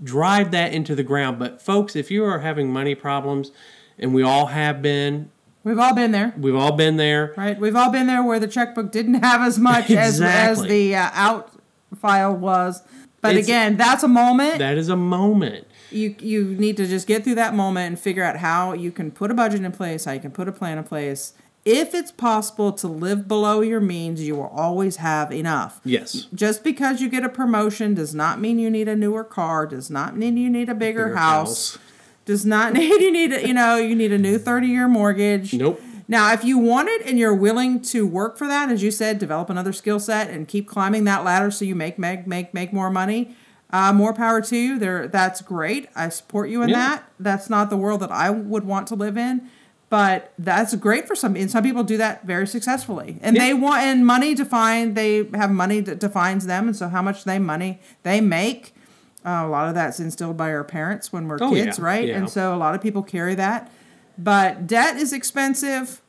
[0.02, 3.50] drive that into the ground, but folks, if you are having money problems,
[3.98, 5.30] and we all have been,
[5.68, 7.34] We've all been there, we've all been there.
[7.36, 7.58] right?
[7.60, 11.10] We've all been there where the checkbook didn't have as much as as the uh,
[11.12, 11.52] out
[12.00, 12.82] file was.
[13.20, 14.58] But It's- again, that's a moment.
[14.58, 15.66] That is a moment.
[15.90, 19.10] you you need to just get through that moment and figure out how you can
[19.10, 21.34] put a budget in place, how you can put a plan in place.
[21.64, 25.80] If it's possible to live below your means, you will always have enough.
[25.84, 26.26] Yes.
[26.34, 29.90] Just because you get a promotion does not mean you need a newer car, does
[29.90, 31.78] not mean you need a bigger, Bigger house, house.
[32.28, 35.54] Does not need you need a, you know, you need a new 30-year mortgage.
[35.54, 35.80] Nope.
[36.06, 39.18] Now, if you want it and you're willing to work for that, as you said,
[39.18, 42.70] develop another skill set and keep climbing that ladder so you make make make make
[42.72, 43.34] more money,
[43.70, 44.78] uh, more power to you.
[44.78, 45.88] There, that's great.
[45.96, 46.76] I support you in Yeah.
[46.88, 47.08] that.
[47.18, 49.48] That's not the world that I would want to live in,
[49.90, 51.34] but that's great for some.
[51.36, 53.42] And some people do that very successfully, and Yeah.
[53.46, 54.92] they want and money define.
[54.94, 58.74] They have money that defines them, and so how much they money they make.
[59.28, 62.08] Uh, a lot of that's instilled by our parents when we're Oh, kids, yeah, right?
[62.08, 62.16] yeah.
[62.16, 63.70] And so a lot of people carry that.
[64.16, 66.00] But debt is expensive.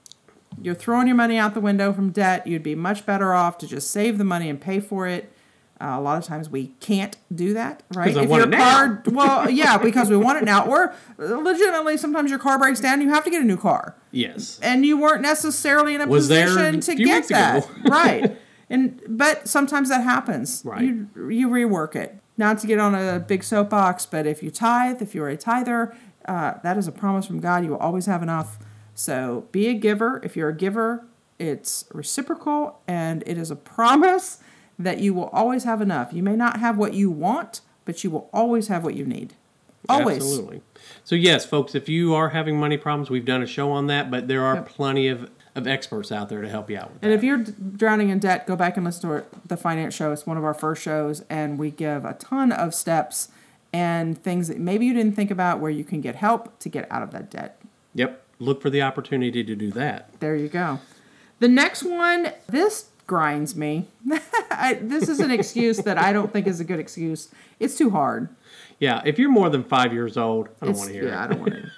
[0.61, 2.47] You're throwing your money out the window from debt.
[2.47, 5.31] You'd be much better off to just save the money and pay for it.
[5.81, 8.07] Uh, a lot of times we can't do that, right?
[8.13, 9.01] 'Cause I want it now.
[9.05, 10.65] well, yeah, because we want it now.
[10.65, 13.01] Or legitimately, sometimes your car breaks down.
[13.01, 14.59] You have to get a new car, Yes.
[14.61, 18.37] and you weren't necessarily in a Was position to get that, right?
[18.69, 20.61] And but sometimes that happens.
[20.65, 20.81] Right.
[20.83, 22.15] You you rework it.
[22.39, 25.93] Not to get on a big soapbox, but if you tithe, if you're a tither,
[26.25, 27.65] uh, that is a promise from God.
[27.65, 28.57] You will always have enough.
[28.95, 30.21] So be a giver.
[30.23, 31.05] If you're a giver,
[31.37, 34.37] it's reciprocal and it is a promise
[34.79, 36.13] that you will always have enough.
[36.13, 39.33] You may not have what you want, but you will always have what you need.
[39.89, 40.17] Always.
[40.17, 40.61] Absolutely.
[41.03, 44.09] So yes, folks, if you are having money problems, we've done a show on that,
[44.09, 44.69] but there are Yep.
[44.69, 47.17] plenty of, of experts out there to help you out with And that.
[47.17, 50.11] if you're drowning in debt, go back and listen to the finance show.
[50.11, 53.29] It's one of our first shows, and we give a ton of steps
[53.73, 56.91] and things that maybe you didn't think about where you can get help to get
[56.91, 57.61] out of that debt.
[57.93, 58.23] Yep.
[58.39, 60.19] Look for the opportunity to do that.
[60.19, 60.79] There you go.
[61.39, 63.87] The next one, this grinds me.
[64.51, 67.29] I, this is an excuse that I don't think is a good excuse.
[67.59, 68.29] It's too hard.
[68.79, 71.25] Yeah, if you're more than five years old, I don't want to hear yeah, it.
[71.25, 71.69] I don't want to.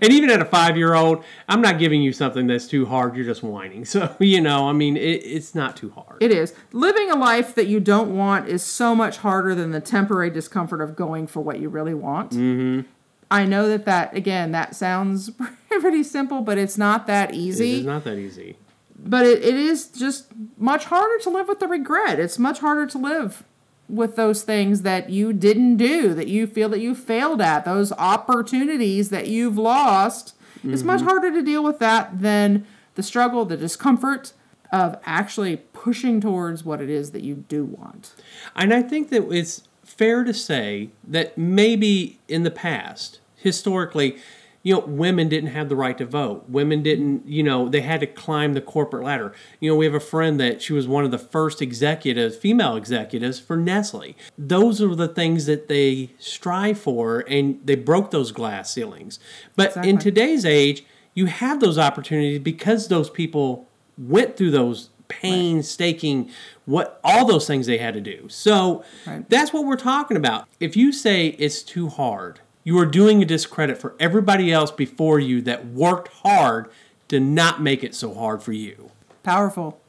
[0.00, 3.16] And even at a five year old, I'm not giving you something that's too hard.
[3.16, 3.84] You're just whining.
[3.88, 6.22] So, you know, I mean, it, it's not too hard.
[6.22, 6.54] It is.
[6.72, 10.80] Living a life that you don't want is so much harder than the temporary discomfort
[10.80, 12.32] of going for what you really want.
[12.32, 12.88] Mm-hmm.
[13.30, 15.30] I know that that, again, that sounds
[15.68, 17.78] pretty simple, but it's not that easy.
[17.78, 18.56] It's not that easy.
[18.98, 22.18] but it, it is just much harder to live with the regret.
[22.20, 23.44] It's much harder to live
[23.88, 27.92] with those things that you didn't do, that you feel that you failed at, those
[27.92, 30.34] opportunities that you've lost.
[30.64, 31.08] It's much mm-hmm.
[31.08, 34.32] harder to deal with that than the struggle, the discomfort
[34.72, 38.12] of actually pushing towards what it is that you do want.
[38.54, 44.18] And I think that it's fair to say that maybe in the past, historically,
[44.62, 46.48] you know, women didn't have the right to vote.
[46.48, 49.32] Women didn't, you know, they had to climb the corporate ladder.
[49.60, 52.76] You know, we have a friend that she was one of the first executives, female
[52.76, 54.16] executives for Nestle.
[54.36, 59.18] Those are the things that they strive for, and they broke those glass ceilings.
[59.56, 66.30] But in today's age, you have those opportunities because those people went through those painstaking
[66.66, 68.28] what all those things they had to do.
[68.28, 69.28] So Right.
[69.30, 70.46] that's what we're talking about.
[70.60, 75.18] If you say it's too hard, you are doing a discredit for everybody else before
[75.18, 76.68] you that worked hard
[77.08, 78.90] to not make it so hard for you.
[79.22, 79.80] Powerful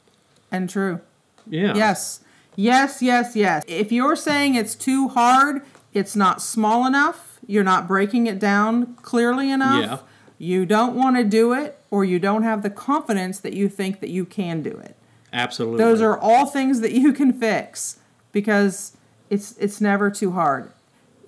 [0.50, 1.02] and true.
[1.46, 1.74] Yeah.
[1.74, 2.20] Yes.
[2.56, 3.64] Yes, yes, yes.
[3.68, 5.60] If you're saying it's too hard,
[5.92, 9.98] it's not small enough, you're not breaking it down clearly enough, Yeah.
[10.38, 14.00] you don't want to do it, or you don't have the confidence that you think
[14.00, 14.96] that you can do it.
[15.34, 15.84] Absolutely.
[15.84, 17.98] Those are all things that you can fix
[18.32, 18.96] because
[19.28, 20.70] it's it's never too hard.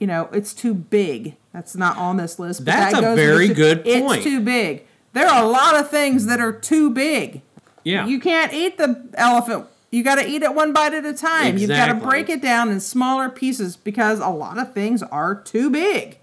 [0.03, 1.37] You know, it's too big.
[1.53, 2.65] That's not on this list.
[2.65, 4.17] But That's that a goes very good point.
[4.17, 4.85] It's too big.
[5.12, 7.41] There are a lot of things that are too big.
[7.85, 8.05] yeah.
[8.05, 9.67] You can't eat the elephant.
[9.93, 11.57] You got to eat it one bite at a time.
[11.57, 15.37] You've got to break it down in smaller pieces because a lot of things are
[15.41, 16.19] too big.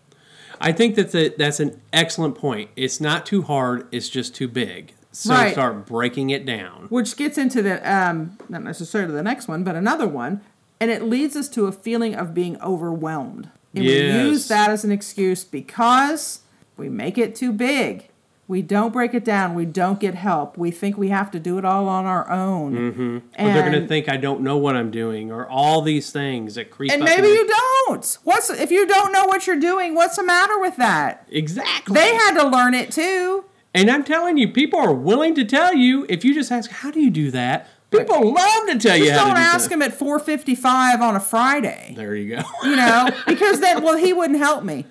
[0.60, 2.72] I think that's a that's an excellent point.
[2.76, 4.92] It's not too hard, it's just too big.
[5.14, 5.54] So Right.
[5.54, 6.88] start breaking it down.
[6.90, 10.42] Which gets into the um, not necessarily the next one, but another one,
[10.82, 13.52] and it leads us to a feeling of being overwhelmed.
[13.74, 16.42] And we use that as an excuse because
[16.78, 18.10] we make it too big.
[18.48, 19.54] We don't break it down.
[19.54, 20.58] We don't get help.
[20.58, 22.74] We think we have to do it all on our own.
[22.74, 23.18] Mm-hmm.
[23.18, 26.56] Or they're going to think I don't know what I'm doing, or all these things
[26.56, 28.18] that creep And maybe you don't.
[28.24, 29.94] What's if you don't know what you're doing?
[29.94, 31.28] What's the matter with that?
[31.32, 31.94] exactly.
[31.94, 33.46] They had to learn it too.
[33.76, 36.90] and I'm telling you, people are willing to tell you if you just ask, "How
[36.90, 39.82] do you do that?" People love to tell you Just don't to do ask him
[39.82, 41.94] at 4:55 on a Friday.
[41.96, 42.42] There you go.
[42.64, 44.86] You know, because then well he wouldn't help me.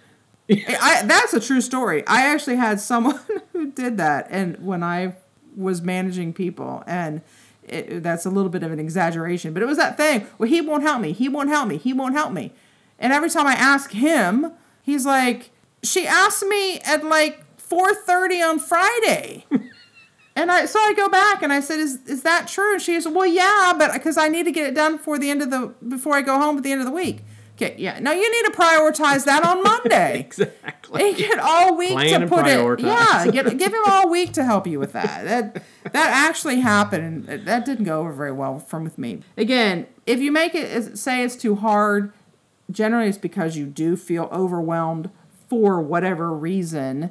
[0.51, 2.07] I, that's a true story.
[2.07, 3.21] I actually had someone
[3.53, 5.15] who did that, and when I
[5.55, 7.21] was managing people, and
[7.65, 10.27] it, that's a little bit of an exaggeration, but it was that thing.
[10.39, 11.13] Well, he won't help me.
[11.13, 11.77] He won't help me.
[11.77, 12.53] He won't help me.
[12.99, 15.51] And every time I ask him, he's like,
[15.83, 19.45] "She asked me at like 4:30 on Friday."
[20.39, 23.01] And I so I go back and I said, "Is is that true?" And she
[23.01, 25.51] said, "Well, yeah, but because I need to get it done before the end of
[25.51, 27.25] the before I go home at the end of the week."
[27.61, 27.99] Okay, yeah.
[27.99, 30.21] Now you need to prioritize that on Monday.
[30.27, 31.09] exactly.
[31.09, 33.27] and get all week Plan to and put prioritize.
[33.27, 33.35] it.
[33.35, 35.25] Yeah, get, give him all week to help you with that.
[35.25, 37.29] That that actually happened.
[37.29, 39.23] and That didn't go over very well from with me.
[39.37, 42.13] Again, if you make it say it's too hard,
[42.71, 45.11] generally it's because you do feel overwhelmed
[45.49, 47.11] for whatever reason.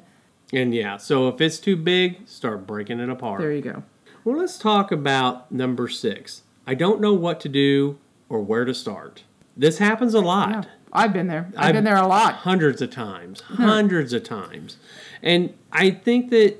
[0.53, 3.41] And yeah, so if it's too big, start breaking it apart.
[3.41, 3.83] There you go.
[4.23, 6.43] Well, let's talk about number six.
[6.65, 7.97] I don't know what to do
[8.29, 9.23] or where to start.
[9.55, 10.49] This happens a lot.
[10.49, 11.47] Yeah, I've been there.
[11.57, 12.35] I've, I've- been there a lot.
[12.35, 14.77] hundreds of times, hundreds of times.
[15.21, 16.57] And I think that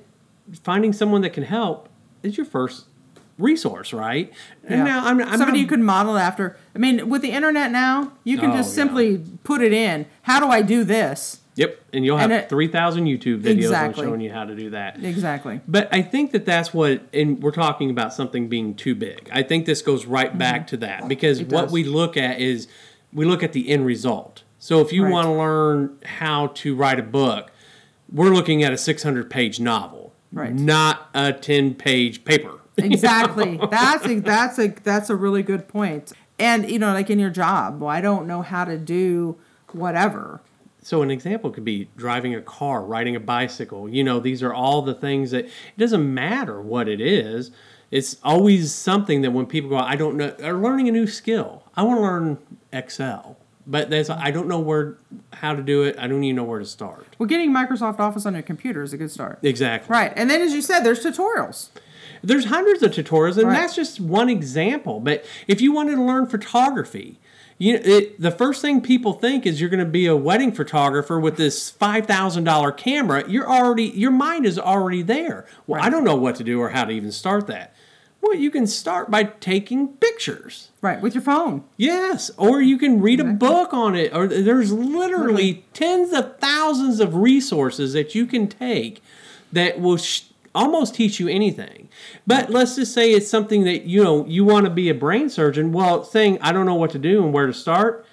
[0.63, 1.89] finding someone that can help
[2.23, 2.85] is your first
[3.37, 4.33] resource, right?
[4.63, 4.83] And Yeah.
[4.83, 6.57] now I'm, I'm Somebody not, you could model after.
[6.75, 8.83] I mean, with the internet now, you can Oh, just yeah.
[8.83, 10.07] simply put it in.
[10.23, 11.41] How do I do this?
[11.57, 14.03] Yep, and you'll have And it- 3,000 YouTube videos Exactly.
[14.05, 15.03] on showing you how to do that.
[15.03, 15.59] Exactly.
[15.67, 19.29] But I think that that's what, and we're talking about something being too big.
[19.33, 21.53] I think this goes right back to that because Mm-hmm.
[21.53, 22.67] What we look at is
[23.11, 24.43] we look at the end result.
[24.59, 25.11] So if you Right.
[25.11, 27.51] want to learn how to write a book,
[28.11, 30.53] we're looking at a 600 page novel, Right.
[30.53, 32.51] not a 10 page paper.
[32.79, 33.59] Exactly.
[33.71, 36.11] that's a, that's a that's a really good point.
[36.37, 39.37] And you know, like in your job, well, I don't know how to do
[39.71, 40.41] whatever.
[40.87, 43.89] So an example could be driving a car, riding a bicycle.
[43.89, 47.51] You know, these are all the things that it doesn't matter what it is.
[47.91, 51.63] It's always something that when people go, I don't know, or learning a new skill.
[51.75, 52.37] I want to learn
[52.71, 54.95] Excel, but there's I don't know where
[55.33, 55.97] how to do it.
[55.99, 57.05] I don't even know where to start.
[57.19, 59.39] Well, getting Microsoft Office on your computer is a good start.
[59.43, 59.91] Exactly.
[59.91, 60.13] Right.
[60.15, 61.67] And then as you said, there's tutorials.
[62.23, 63.57] There's hundreds of tutorials, and Right.
[63.59, 65.01] that's just one example.
[65.01, 67.19] But if you wanted to learn photography,
[67.57, 70.51] you know, it, the first thing people think is you're going to be a wedding
[70.51, 73.27] photographer with this five thousand dollar camera.
[73.27, 75.45] You're already your mind is already there.
[75.65, 77.73] Well, I don't know what to do or how to even start that.
[78.21, 80.69] Well, you can start by taking pictures.
[80.81, 81.01] Right.
[81.01, 81.63] With your phone.
[81.77, 84.13] Yes, or you can read a book on it.
[84.13, 89.01] Or there's literally tens of thousands of resources that you can take
[89.51, 90.23] that will sh-
[90.55, 91.89] almost teach you anything.
[92.25, 95.29] But let's just say it's something that you know you want to be a brain
[95.29, 95.71] surgeon.
[95.71, 98.05] Well, saying I don't know what to do and where to start.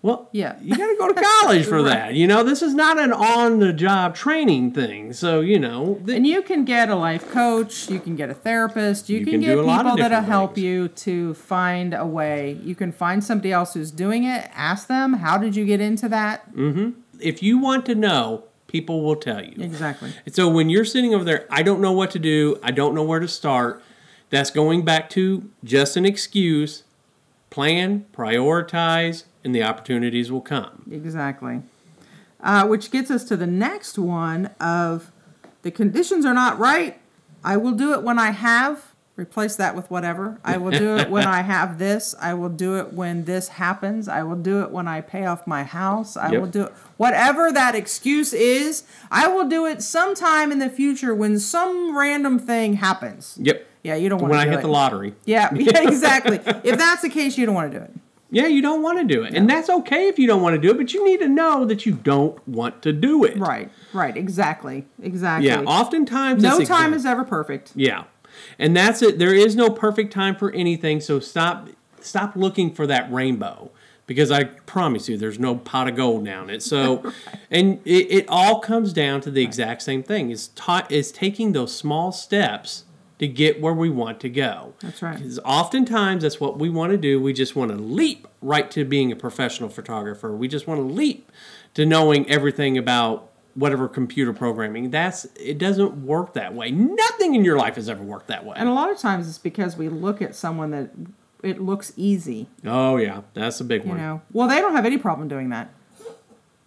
[0.00, 0.54] Well, Yeah.
[0.62, 2.14] you got to go to college for that.
[2.14, 5.12] You know, this is not an on-the-job training thing.
[5.12, 8.34] So you know, th- And you can get a life coach, you can get a
[8.34, 10.86] therapist, you, You can, can get do a lot of people that'll different help you
[10.88, 12.58] to find a way.
[12.62, 16.08] You can find somebody else who's doing it, ask them, how did you get into
[16.10, 16.54] that?
[16.54, 16.90] Mm-hmm.
[17.20, 19.56] if you want to know, people will tell you.
[19.62, 20.12] Exactly.
[20.24, 22.94] And so when you're sitting over there, I don't know what to do, I don't
[22.94, 23.82] know where to start,
[24.30, 26.84] that's going back to just an excuse.
[27.50, 30.88] Plan, prioritize, and the opportunities will come.
[30.92, 31.62] Exactly.
[32.40, 35.10] Uh, which gets us to the next one of
[35.62, 37.00] the conditions are not right.
[37.42, 40.38] I will do it when I have Replace that with whatever.
[40.44, 42.14] I will do it when I have this.
[42.20, 44.06] I will do it when this happens.
[44.06, 46.16] I will do it when I pay off my house.
[46.16, 46.40] I Yep.
[46.40, 46.72] will do it.
[46.98, 52.38] Whatever that excuse is, I will do it sometime in the future when some random
[52.38, 53.36] thing happens.
[53.42, 53.66] Yep.
[53.82, 54.62] Yeah, you don't want When to When I hit it.
[54.62, 55.14] the lottery.
[55.24, 56.36] Yeah, yeah, exactly.
[56.62, 57.90] if that's the case, you don't want to do it.
[58.30, 59.34] Yeah, you don't want to do it.
[59.34, 61.64] And that's okay if you don't want to do it, but you need to know
[61.64, 63.36] that you don't want to do it.
[63.38, 65.48] Right, right, exactly, exactly.
[65.48, 67.72] Yeah, oftentimes no time is ever perfect.
[67.74, 68.04] Yeah.
[68.58, 69.18] And that's it.
[69.18, 71.68] There is no perfect time for anything, so stop
[72.00, 73.70] stop looking for that rainbow
[74.06, 76.62] because I promise you there's no pot of gold down it.
[76.62, 77.12] So
[77.50, 80.30] and it, it all comes down to the exact same thing.
[80.30, 82.84] Is ta- is taking those small steps
[83.18, 84.74] to get where we want to go.
[84.80, 85.16] That's right.
[85.16, 87.20] Because oftentimes that's what we want to do.
[87.20, 90.32] We just want to leap right to being a professional photographer.
[90.34, 91.30] We just want to leap
[91.74, 94.90] to knowing everything about whatever computer programming.
[94.90, 96.70] That's it doesn't work that way.
[96.70, 98.54] Nothing in your life has ever worked that way.
[98.56, 100.90] And a lot of times it's because we look at someone that
[101.42, 102.48] it looks easy.
[102.64, 103.98] Oh yeah, that's a big You one.
[103.98, 105.70] know, well, they don't have any problem doing that.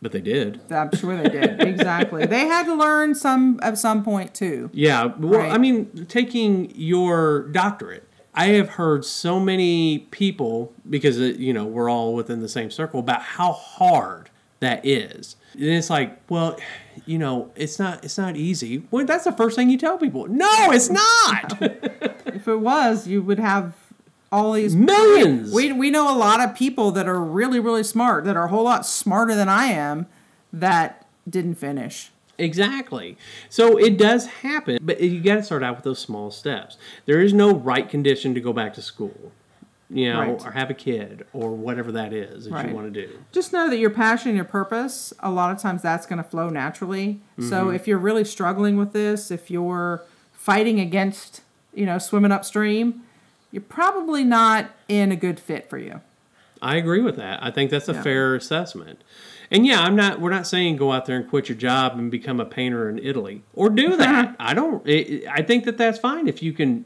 [0.04, 0.60] But they did.
[0.72, 1.62] I'm sure they did.
[1.68, 2.26] exactly.
[2.26, 4.72] They had to learn some at some point too.
[4.74, 5.06] Yeah.
[5.18, 5.52] Well, Right.
[5.52, 8.08] I mean, taking your doctorate.
[8.34, 12.72] I have heard so many people because uh, you know we're all within the same
[12.72, 14.30] circle about how hard
[14.62, 15.36] that is.
[15.54, 16.58] And it's like, well,
[17.06, 18.84] you know, it's not it's not easy.
[18.90, 20.28] Well, that's the first thing you tell people.
[20.28, 21.62] No, it's not.
[22.34, 23.76] If it was, you would have
[24.32, 25.54] all these Millions.
[25.54, 28.48] We we know a lot of people that are really really smart that are a
[28.48, 30.08] whole lot smarter than I am
[30.54, 32.12] that didn't finish.
[32.38, 33.18] Exactly.
[33.50, 36.78] So it does happen, but you got to start out with those small steps.
[37.06, 39.32] There is no right condition to go back to school,
[39.94, 40.46] you know, Right.
[40.46, 42.70] or have a kid or whatever that is that Right.
[42.70, 43.10] you want to do.
[43.32, 46.30] Just know that your passion, and your purpose, a lot of times that's going to
[46.30, 47.20] flow naturally.
[47.40, 47.76] So Mm-hmm.
[47.76, 51.42] if you're really struggling with this, if you're fighting against,
[51.74, 53.02] you know, swimming upstream,
[53.52, 56.00] you're probably not in a good fit for you.
[56.62, 57.44] I agree with that.
[57.44, 58.02] I think that's a Yeah.
[58.04, 59.04] fair assessment.
[59.50, 60.22] And yeah, I'm not.
[60.22, 62.98] We're not saying go out there and quit your job and become a painter in
[63.00, 64.36] Italy or do that.
[64.40, 64.88] I don't.
[64.88, 66.86] It, I think that that's fine if you can.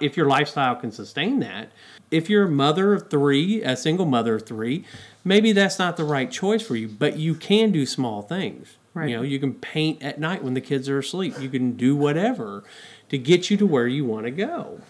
[0.00, 1.70] If your lifestyle can sustain that.
[2.10, 4.84] If you're a mother of three, a single mother of three,
[5.24, 6.88] maybe that's not the right choice for you.
[6.88, 8.76] But you can do small things.
[8.94, 9.10] Right.
[9.10, 11.34] You know, you can paint at night when the kids are asleep.
[11.40, 12.64] You can do whatever
[13.08, 14.80] to get you to where you want to go.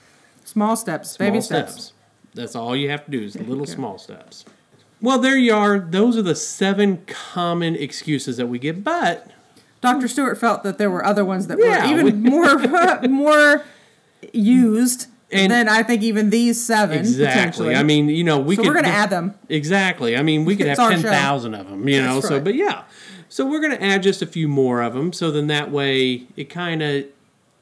[0.44, 1.92] Small steps, Small baby steps.
[2.34, 4.44] That's all you have to do is little small steps.
[5.02, 5.78] Well, there you are.
[5.78, 8.82] Those are the seven common excuses that we get.
[8.82, 9.30] But
[9.82, 10.08] Dr.
[10.08, 12.58] Stewart felt that there were other ones that Yeah, were even we- more
[13.08, 13.64] more
[14.32, 17.74] used And- then I think even these seven exactly.
[17.74, 19.34] I mean, you know, we so could we're going to add them.
[19.48, 20.16] Exactly.
[20.16, 21.02] I mean, we could have It's our show.
[21.02, 21.88] ten thousand of them.
[21.88, 22.14] You know.
[22.14, 22.84] That's So, but yeah.
[23.28, 25.12] So we're going to add just a few more of them.
[25.12, 27.04] So then that way, it kind of,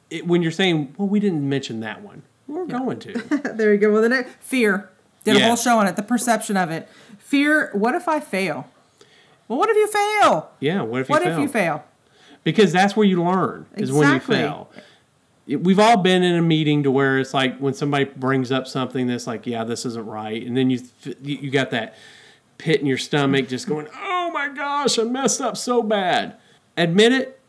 [0.08, 3.12] it, when you're saying, well, we didn't mention that one, we're going to.
[3.54, 3.92] there you go.
[3.92, 4.88] Well, the next fear.
[5.24, 5.96] Did a whole show on it.
[5.96, 6.88] The perception of it.
[7.18, 7.70] Fear.
[7.74, 8.66] What if I fail?
[9.46, 10.50] Well, what if you fail?
[10.60, 10.80] Yeah.
[10.82, 11.32] What if you what fail?
[11.32, 11.84] if you fail?
[12.44, 14.70] because that's where you learn is when you fail
[15.48, 18.66] It- we've all been in a meeting to where it's like when somebody brings up
[18.68, 20.46] something that's like yeah this isn't right.
[20.46, 20.80] And then you
[21.22, 21.94] you got that
[22.58, 26.36] pit in your stomach just going oh my gosh i messed up so bad.
[26.76, 27.40] Admit it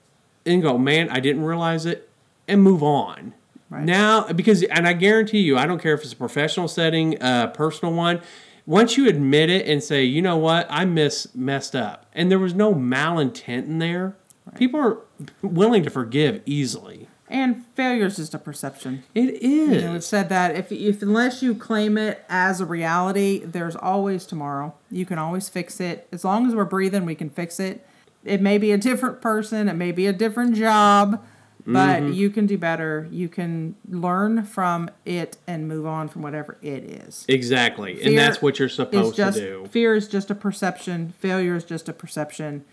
[0.45, 2.09] and go man i didn't realize it
[2.47, 3.33] and move on.
[3.71, 3.83] Right.
[3.83, 7.51] now because and i guarantee you i don't care if it's a professional setting a
[7.53, 8.19] personal one
[8.65, 12.05] once you admit it and say you know what i miss messed up.
[12.13, 14.15] And there was no malintent in there.
[14.55, 14.97] People are
[15.43, 19.03] willing to forgive easily And failure is just a perception.
[19.13, 22.65] it is You know, it said that if, if unless you claim it as a
[22.65, 24.73] reality, there's always tomorrow.
[24.89, 26.07] You can always fix it.
[26.11, 27.85] As long as we're breathing, we can fix it.
[28.25, 31.23] It may be a different person, it may be a different job,
[31.65, 32.13] but Mm-hmm.
[32.13, 33.07] you can do better.
[33.11, 37.25] You can learn from it and move on from whatever it is.
[37.27, 41.13] exactly and that's what you're supposed just to do fear is just a perception.
[41.19, 42.65] Failure is just a perception.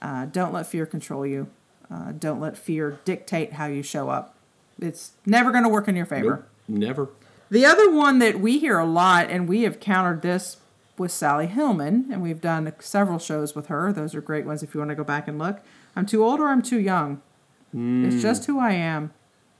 [0.00, 1.48] Uh, don't let fear control you.
[1.90, 4.34] Uh, don't let fear dictate how you show up.
[4.80, 6.46] It's never going to work in your favor.
[6.68, 7.08] Nope, never
[7.50, 10.56] The other one that we hear a lot, and we have countered this
[10.96, 13.92] with Sally Hillman, and we've done several shows with her.
[13.92, 15.60] Those are great ones if you want to go back and look.
[15.96, 17.20] I'm too old or I'm too young.
[17.76, 19.12] It's just who I am.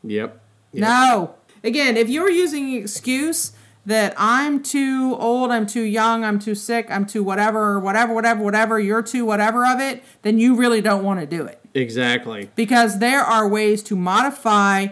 [0.05, 0.41] yep,
[0.73, 0.81] yep.
[0.81, 1.35] No.
[1.65, 3.53] Again, if you're using the excuse
[3.87, 8.43] that I'm too old, I'm too young, I'm too sick, I'm too whatever, whatever, whatever,
[8.43, 11.61] whatever, you're too whatever of it, then you really don't want to do it.
[11.75, 14.89] exactly Because there are ways to modify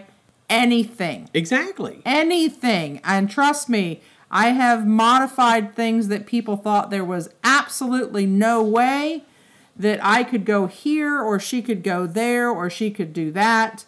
[0.49, 2.99] anything exactly anything.
[3.03, 9.23] And trust me, I have modified things that people thought there was absolutely no way
[9.75, 13.85] that I could go here or she could go there or she could do that.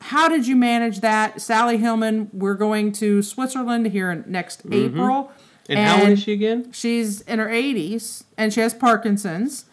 [0.00, 1.40] How did you manage that?
[1.40, 5.24] Sally Hillman, we're going to Switzerland here in next April.
[5.24, 5.32] Mm-hmm.
[5.70, 6.72] And, how old is she again?
[6.72, 9.66] She's in her 80s and she has Parkinson's.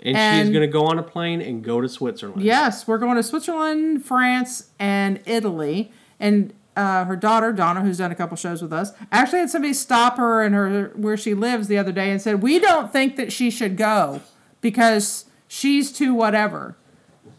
[0.00, 2.42] And, And- she's going to go on a plane and go to Switzerland.
[2.42, 5.92] Yes, we're going to Switzerland, France, and Italy.
[6.18, 9.74] And uh, her daughter Donna, who's done a couple shows with us, actually had somebody
[9.74, 13.16] stop her in her where she lives the other day and said, "We don't think
[13.16, 14.22] that she should go
[14.62, 16.76] because she's too whatever."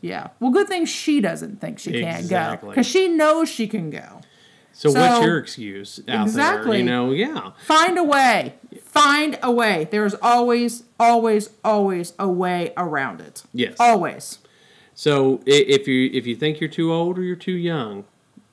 [0.03, 0.27] Yeah.
[0.41, 4.19] Well, good thing she doesn't think she can't go because she knows she can go.
[4.73, 6.21] So, what's your excuse out there?
[6.23, 6.77] Exactly.
[6.79, 7.51] You know, yeah.
[7.65, 8.55] Find a way.
[8.81, 9.87] Find a way.
[9.89, 13.43] There's always, always, always a way around it.
[13.53, 13.75] Yes.
[13.79, 14.39] Always.
[14.93, 18.03] So if you if you think you're too old or you're too young,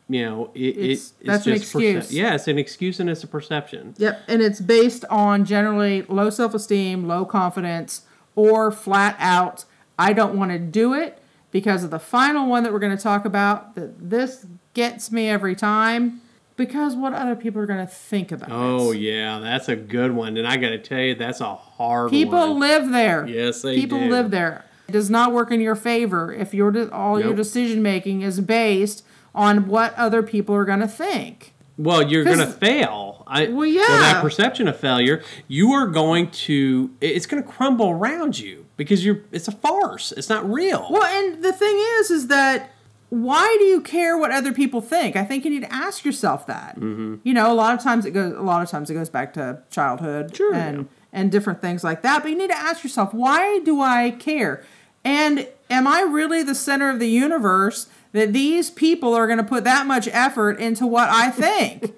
[0.09, 2.13] you know, it, It's- it, it's that's an just perce- excuse.
[2.15, 3.95] yeah, it's an excuse and it's a perception.
[3.99, 8.03] Yep, and it's based on generally low self esteem, low confidence,
[8.37, 9.65] or flat out,
[9.99, 11.20] I don't want to do it
[11.51, 13.75] because of the final one that we're going to talk about.
[13.75, 16.21] That this gets me every time
[16.57, 18.99] because what other people are going to think about Oh it.
[18.99, 22.39] yeah, that's a good one, and I got to tell you, that's a hard People
[22.39, 22.61] one.
[22.61, 23.27] live there.
[23.27, 24.05] Yes, they People do.
[24.05, 24.65] People live there.
[24.89, 28.41] It does not work in your favor if your de- all your decision making is
[28.41, 31.55] based on what other people are going to think.
[31.79, 33.23] Well, you're going to fail.
[33.27, 36.91] I, Well, that perception of failure, you are going to.
[37.01, 39.21] It's going to crumble around you because you're.
[39.31, 40.11] It's a farce.
[40.13, 40.87] It's not real.
[40.89, 42.71] Well, and the thing is, is that
[43.11, 45.17] why do you care what other people think?
[45.17, 46.77] I think you need to ask yourself that.
[46.77, 47.17] Mm-hmm.
[47.23, 48.33] You know, a lot of times it goes.
[48.33, 50.85] A lot of times it goes back to childhood Sure, and yeah.
[51.13, 52.23] and different things like that.
[52.23, 54.65] But you need to ask yourself, why do I care?
[55.05, 59.45] And am I really the center of the universe that these people are going to
[59.45, 61.93] put that much effort into what I think?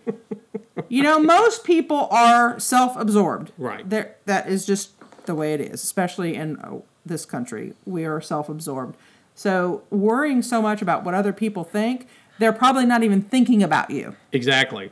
[0.89, 3.53] you know, most people are self-absorbed.
[3.57, 3.89] Right.
[3.89, 4.91] There, that is just
[5.27, 7.75] the way it is, especially in uh, this country.
[7.87, 8.97] We are self-absorbed.
[9.35, 12.07] So worrying so much about what other people think,
[12.39, 14.17] they're probably not even thinking about you.
[14.33, 14.91] Exactly.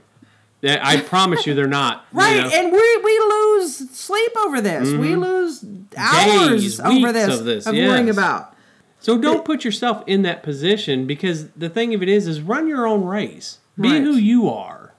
[0.62, 2.04] I promise you, they're not.
[2.12, 2.48] you Right, know.
[2.50, 2.64] Mm-hmm.
[2.66, 4.92] and we we lose sleep over this.
[4.92, 5.64] We lose
[5.96, 8.16] hours Days, over this of this, worrying yes.
[8.16, 8.56] about.
[9.00, 12.66] So don't put yourself in that position because the thing of it is, is run
[12.68, 13.58] your own race.
[13.80, 14.02] Be Right.
[14.02, 14.92] who you are,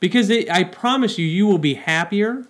[0.00, 2.46] because it, I promise you, you will be happier,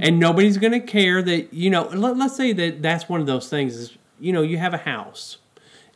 [0.00, 1.84] and nobody's going to care that you know.
[1.88, 4.78] Let, let's say that that's one of those things is you know you have a
[4.78, 5.38] house,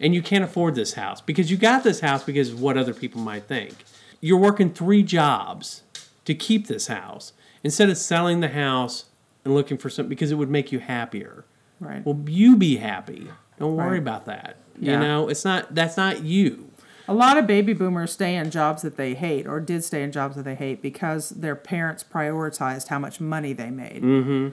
[0.01, 2.95] and you can't afford this house because you got this house because of what other
[2.95, 3.85] people might think.
[4.21, 5.83] You're working three jobs
[6.25, 7.33] to keep this house
[7.63, 9.05] instead of selling the house
[9.45, 11.45] and looking for something because it would make you happier.
[11.81, 12.05] Right.
[12.07, 13.29] Well, you be happy.
[13.59, 13.99] Don't worry Right.
[13.99, 14.57] about that.
[14.79, 14.93] Yeah.
[14.95, 16.71] You know, it's not that's not you.
[17.07, 20.11] A lot of baby boomers stay in jobs that they hate or did stay in
[20.13, 24.03] jobs that they hate because their parents prioritized how much money they made.
[24.03, 24.49] Mm-hmm.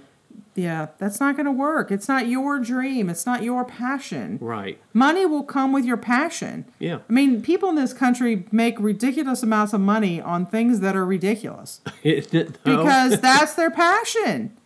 [0.55, 1.91] Yeah, that's not going to work.
[1.91, 3.09] It's not your dream.
[3.09, 4.37] It's not your passion.
[4.41, 4.77] Right.
[4.93, 6.65] Money will come with your passion.
[6.77, 6.99] Yeah.
[7.09, 11.05] I mean, people in this country make ridiculous amounts of money on things that are
[11.05, 12.77] ridiculous Isn't it, though?
[12.77, 14.57] because that's their passion.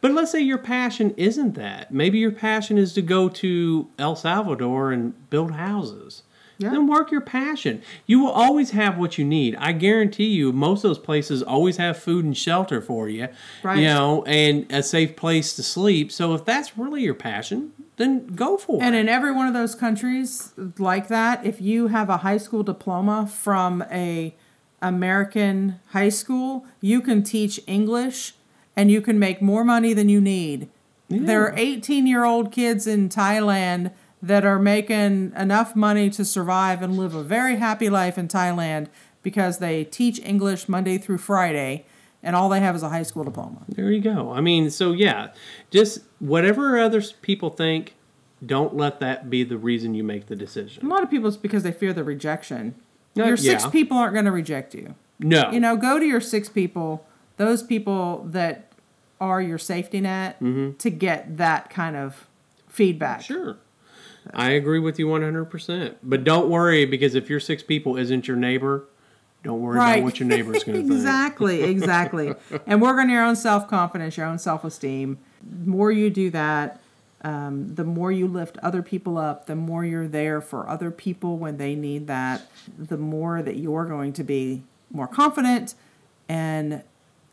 [0.00, 1.92] but let's say your passion isn't that.
[1.92, 6.22] Maybe your passion is to go to El Salvador and build houses.
[6.58, 6.70] Yeah.
[6.70, 7.82] Then work your passion.
[8.06, 9.56] You will always have what you need.
[9.56, 13.28] I guarantee you, most of those places always have food and shelter for you.
[13.62, 13.78] Right.
[13.78, 16.12] You know, and a safe place to sleep.
[16.12, 18.98] So if that's really your passion, then go for And it.
[19.00, 22.62] And in every one of those countries like that, if you have a high school
[22.62, 24.34] diploma from a
[24.80, 28.34] American high school, you can teach English
[28.76, 30.68] and you can make more money than you need.
[31.08, 33.92] There are 18 year old kids in Thailand
[34.24, 38.88] that are making enough money to survive and live a very happy life in Thailand
[39.22, 41.84] because they teach English Monday through Friday
[42.22, 43.62] and all they have is a high school diploma.
[43.68, 44.32] There you go.
[44.32, 45.28] I mean, so yeah,
[45.70, 47.94] just whatever other people think,
[48.44, 50.86] don't let that be the reason you make the decision.
[50.86, 52.74] A lot of people it's because they fear the rejection.
[53.16, 53.70] Uh, Your six yeah.
[53.70, 54.94] people aren't going to reject you.
[55.20, 55.50] No.
[55.50, 57.06] you know, go to your six people,
[57.36, 58.72] those people that
[59.20, 62.26] are your safety net to get that kind of
[62.68, 63.22] feedback.
[63.22, 63.58] Sure.
[64.32, 65.96] I agree with you 100%.
[66.02, 68.84] But don't worry because if your six people isn't your neighbor,
[69.42, 69.92] don't worry Right.
[69.96, 70.92] about what your neighbor's going to think.
[70.92, 72.32] exactly, exactly.
[72.66, 75.18] and work on your own self confidence, your own self esteem.
[75.42, 76.80] The more you do that,
[77.22, 81.36] um, the more you lift other people up, the more you're there for other people
[81.38, 82.42] when they need that,
[82.78, 85.74] the more that you're going to be more confident
[86.28, 86.82] and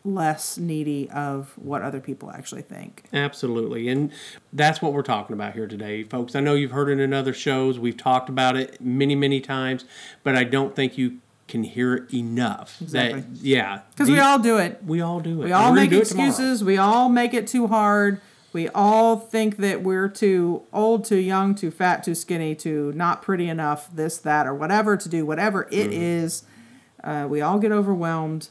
[0.04, 3.04] less needy of what other people actually think.
[3.14, 3.88] Absolutely.
[3.88, 4.12] And
[4.52, 6.36] that's what we're talking about here today, folks.
[6.36, 7.80] I know you've heard it in other shows.
[7.80, 9.86] We've talked about it many, many times,
[10.24, 12.82] but I don't think you can hear it enough.
[12.82, 13.22] Exactly.
[13.22, 13.82] That, yeah.
[13.91, 14.84] Because we all do it.
[14.84, 15.45] we all do it.
[15.45, 16.30] We all make do it tomorrow.
[16.30, 16.64] excuses.
[16.64, 18.22] We all make it too hard.
[18.54, 23.22] We all think that we're too old, too young, too fat, too skinny, too not
[23.22, 26.43] pretty enough, this, that, or whatever to do whatever it is.
[27.04, 28.49] Uh, we all get overwhelmed.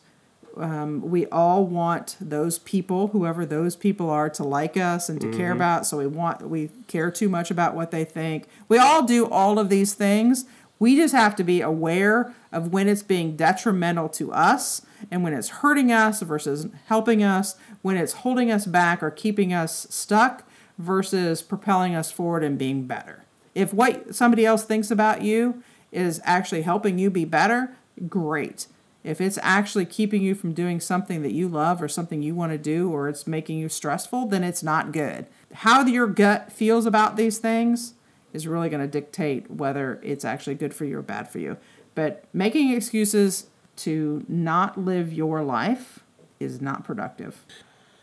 [0.57, 5.31] Um, we all want those people, whoever those people are, to like us and to
[5.31, 5.87] care about.
[5.87, 8.47] So we want we care too much about what they think.
[8.69, 10.45] We all do all of these things.
[10.79, 15.35] We just have to be aware of when it's being detrimental to us and when
[15.35, 20.49] it's hurting us versus helping us, when it's holding us back or keeping us stuck
[20.79, 23.25] versus propelling us forward and being better.
[23.55, 27.77] If what somebody else thinks about you is actually helping you be better,
[28.09, 28.67] great.
[29.03, 32.53] If it's actually keeping you from doing something that you love or something you want
[32.53, 35.27] to do or it's making you stressful, then it's not good.
[35.53, 37.95] How your gut feels about these things
[38.33, 41.57] is really going to dictate whether it's actually good for you or bad for you.
[41.95, 43.47] But making excuses
[43.77, 46.01] to not live your life
[46.39, 47.45] is not productive.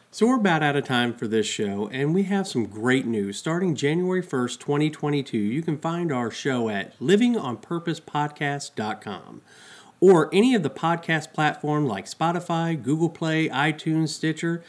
[0.10, 3.38] So we're about out of time for this show, and we have some great news.
[3.38, 9.41] Starting January 1st, 2022, you can find our show at livingonpurposepodcast.com
[10.00, 14.64] or any of the podcast platforms like Spotify, Google Play, iTunes, Stitcher.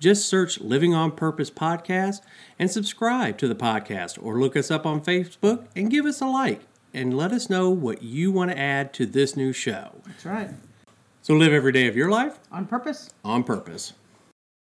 [0.00, 2.20] Just search Living on Purpose Podcast
[2.58, 6.26] and subscribe to the podcast, or look us up on Facebook and give us a
[6.26, 6.60] like
[6.92, 10.02] and let us know what you want to add to this new show.
[10.06, 10.50] That's right.
[11.22, 13.10] So live every day of your life On purpose.
[13.24, 13.94] on purpose.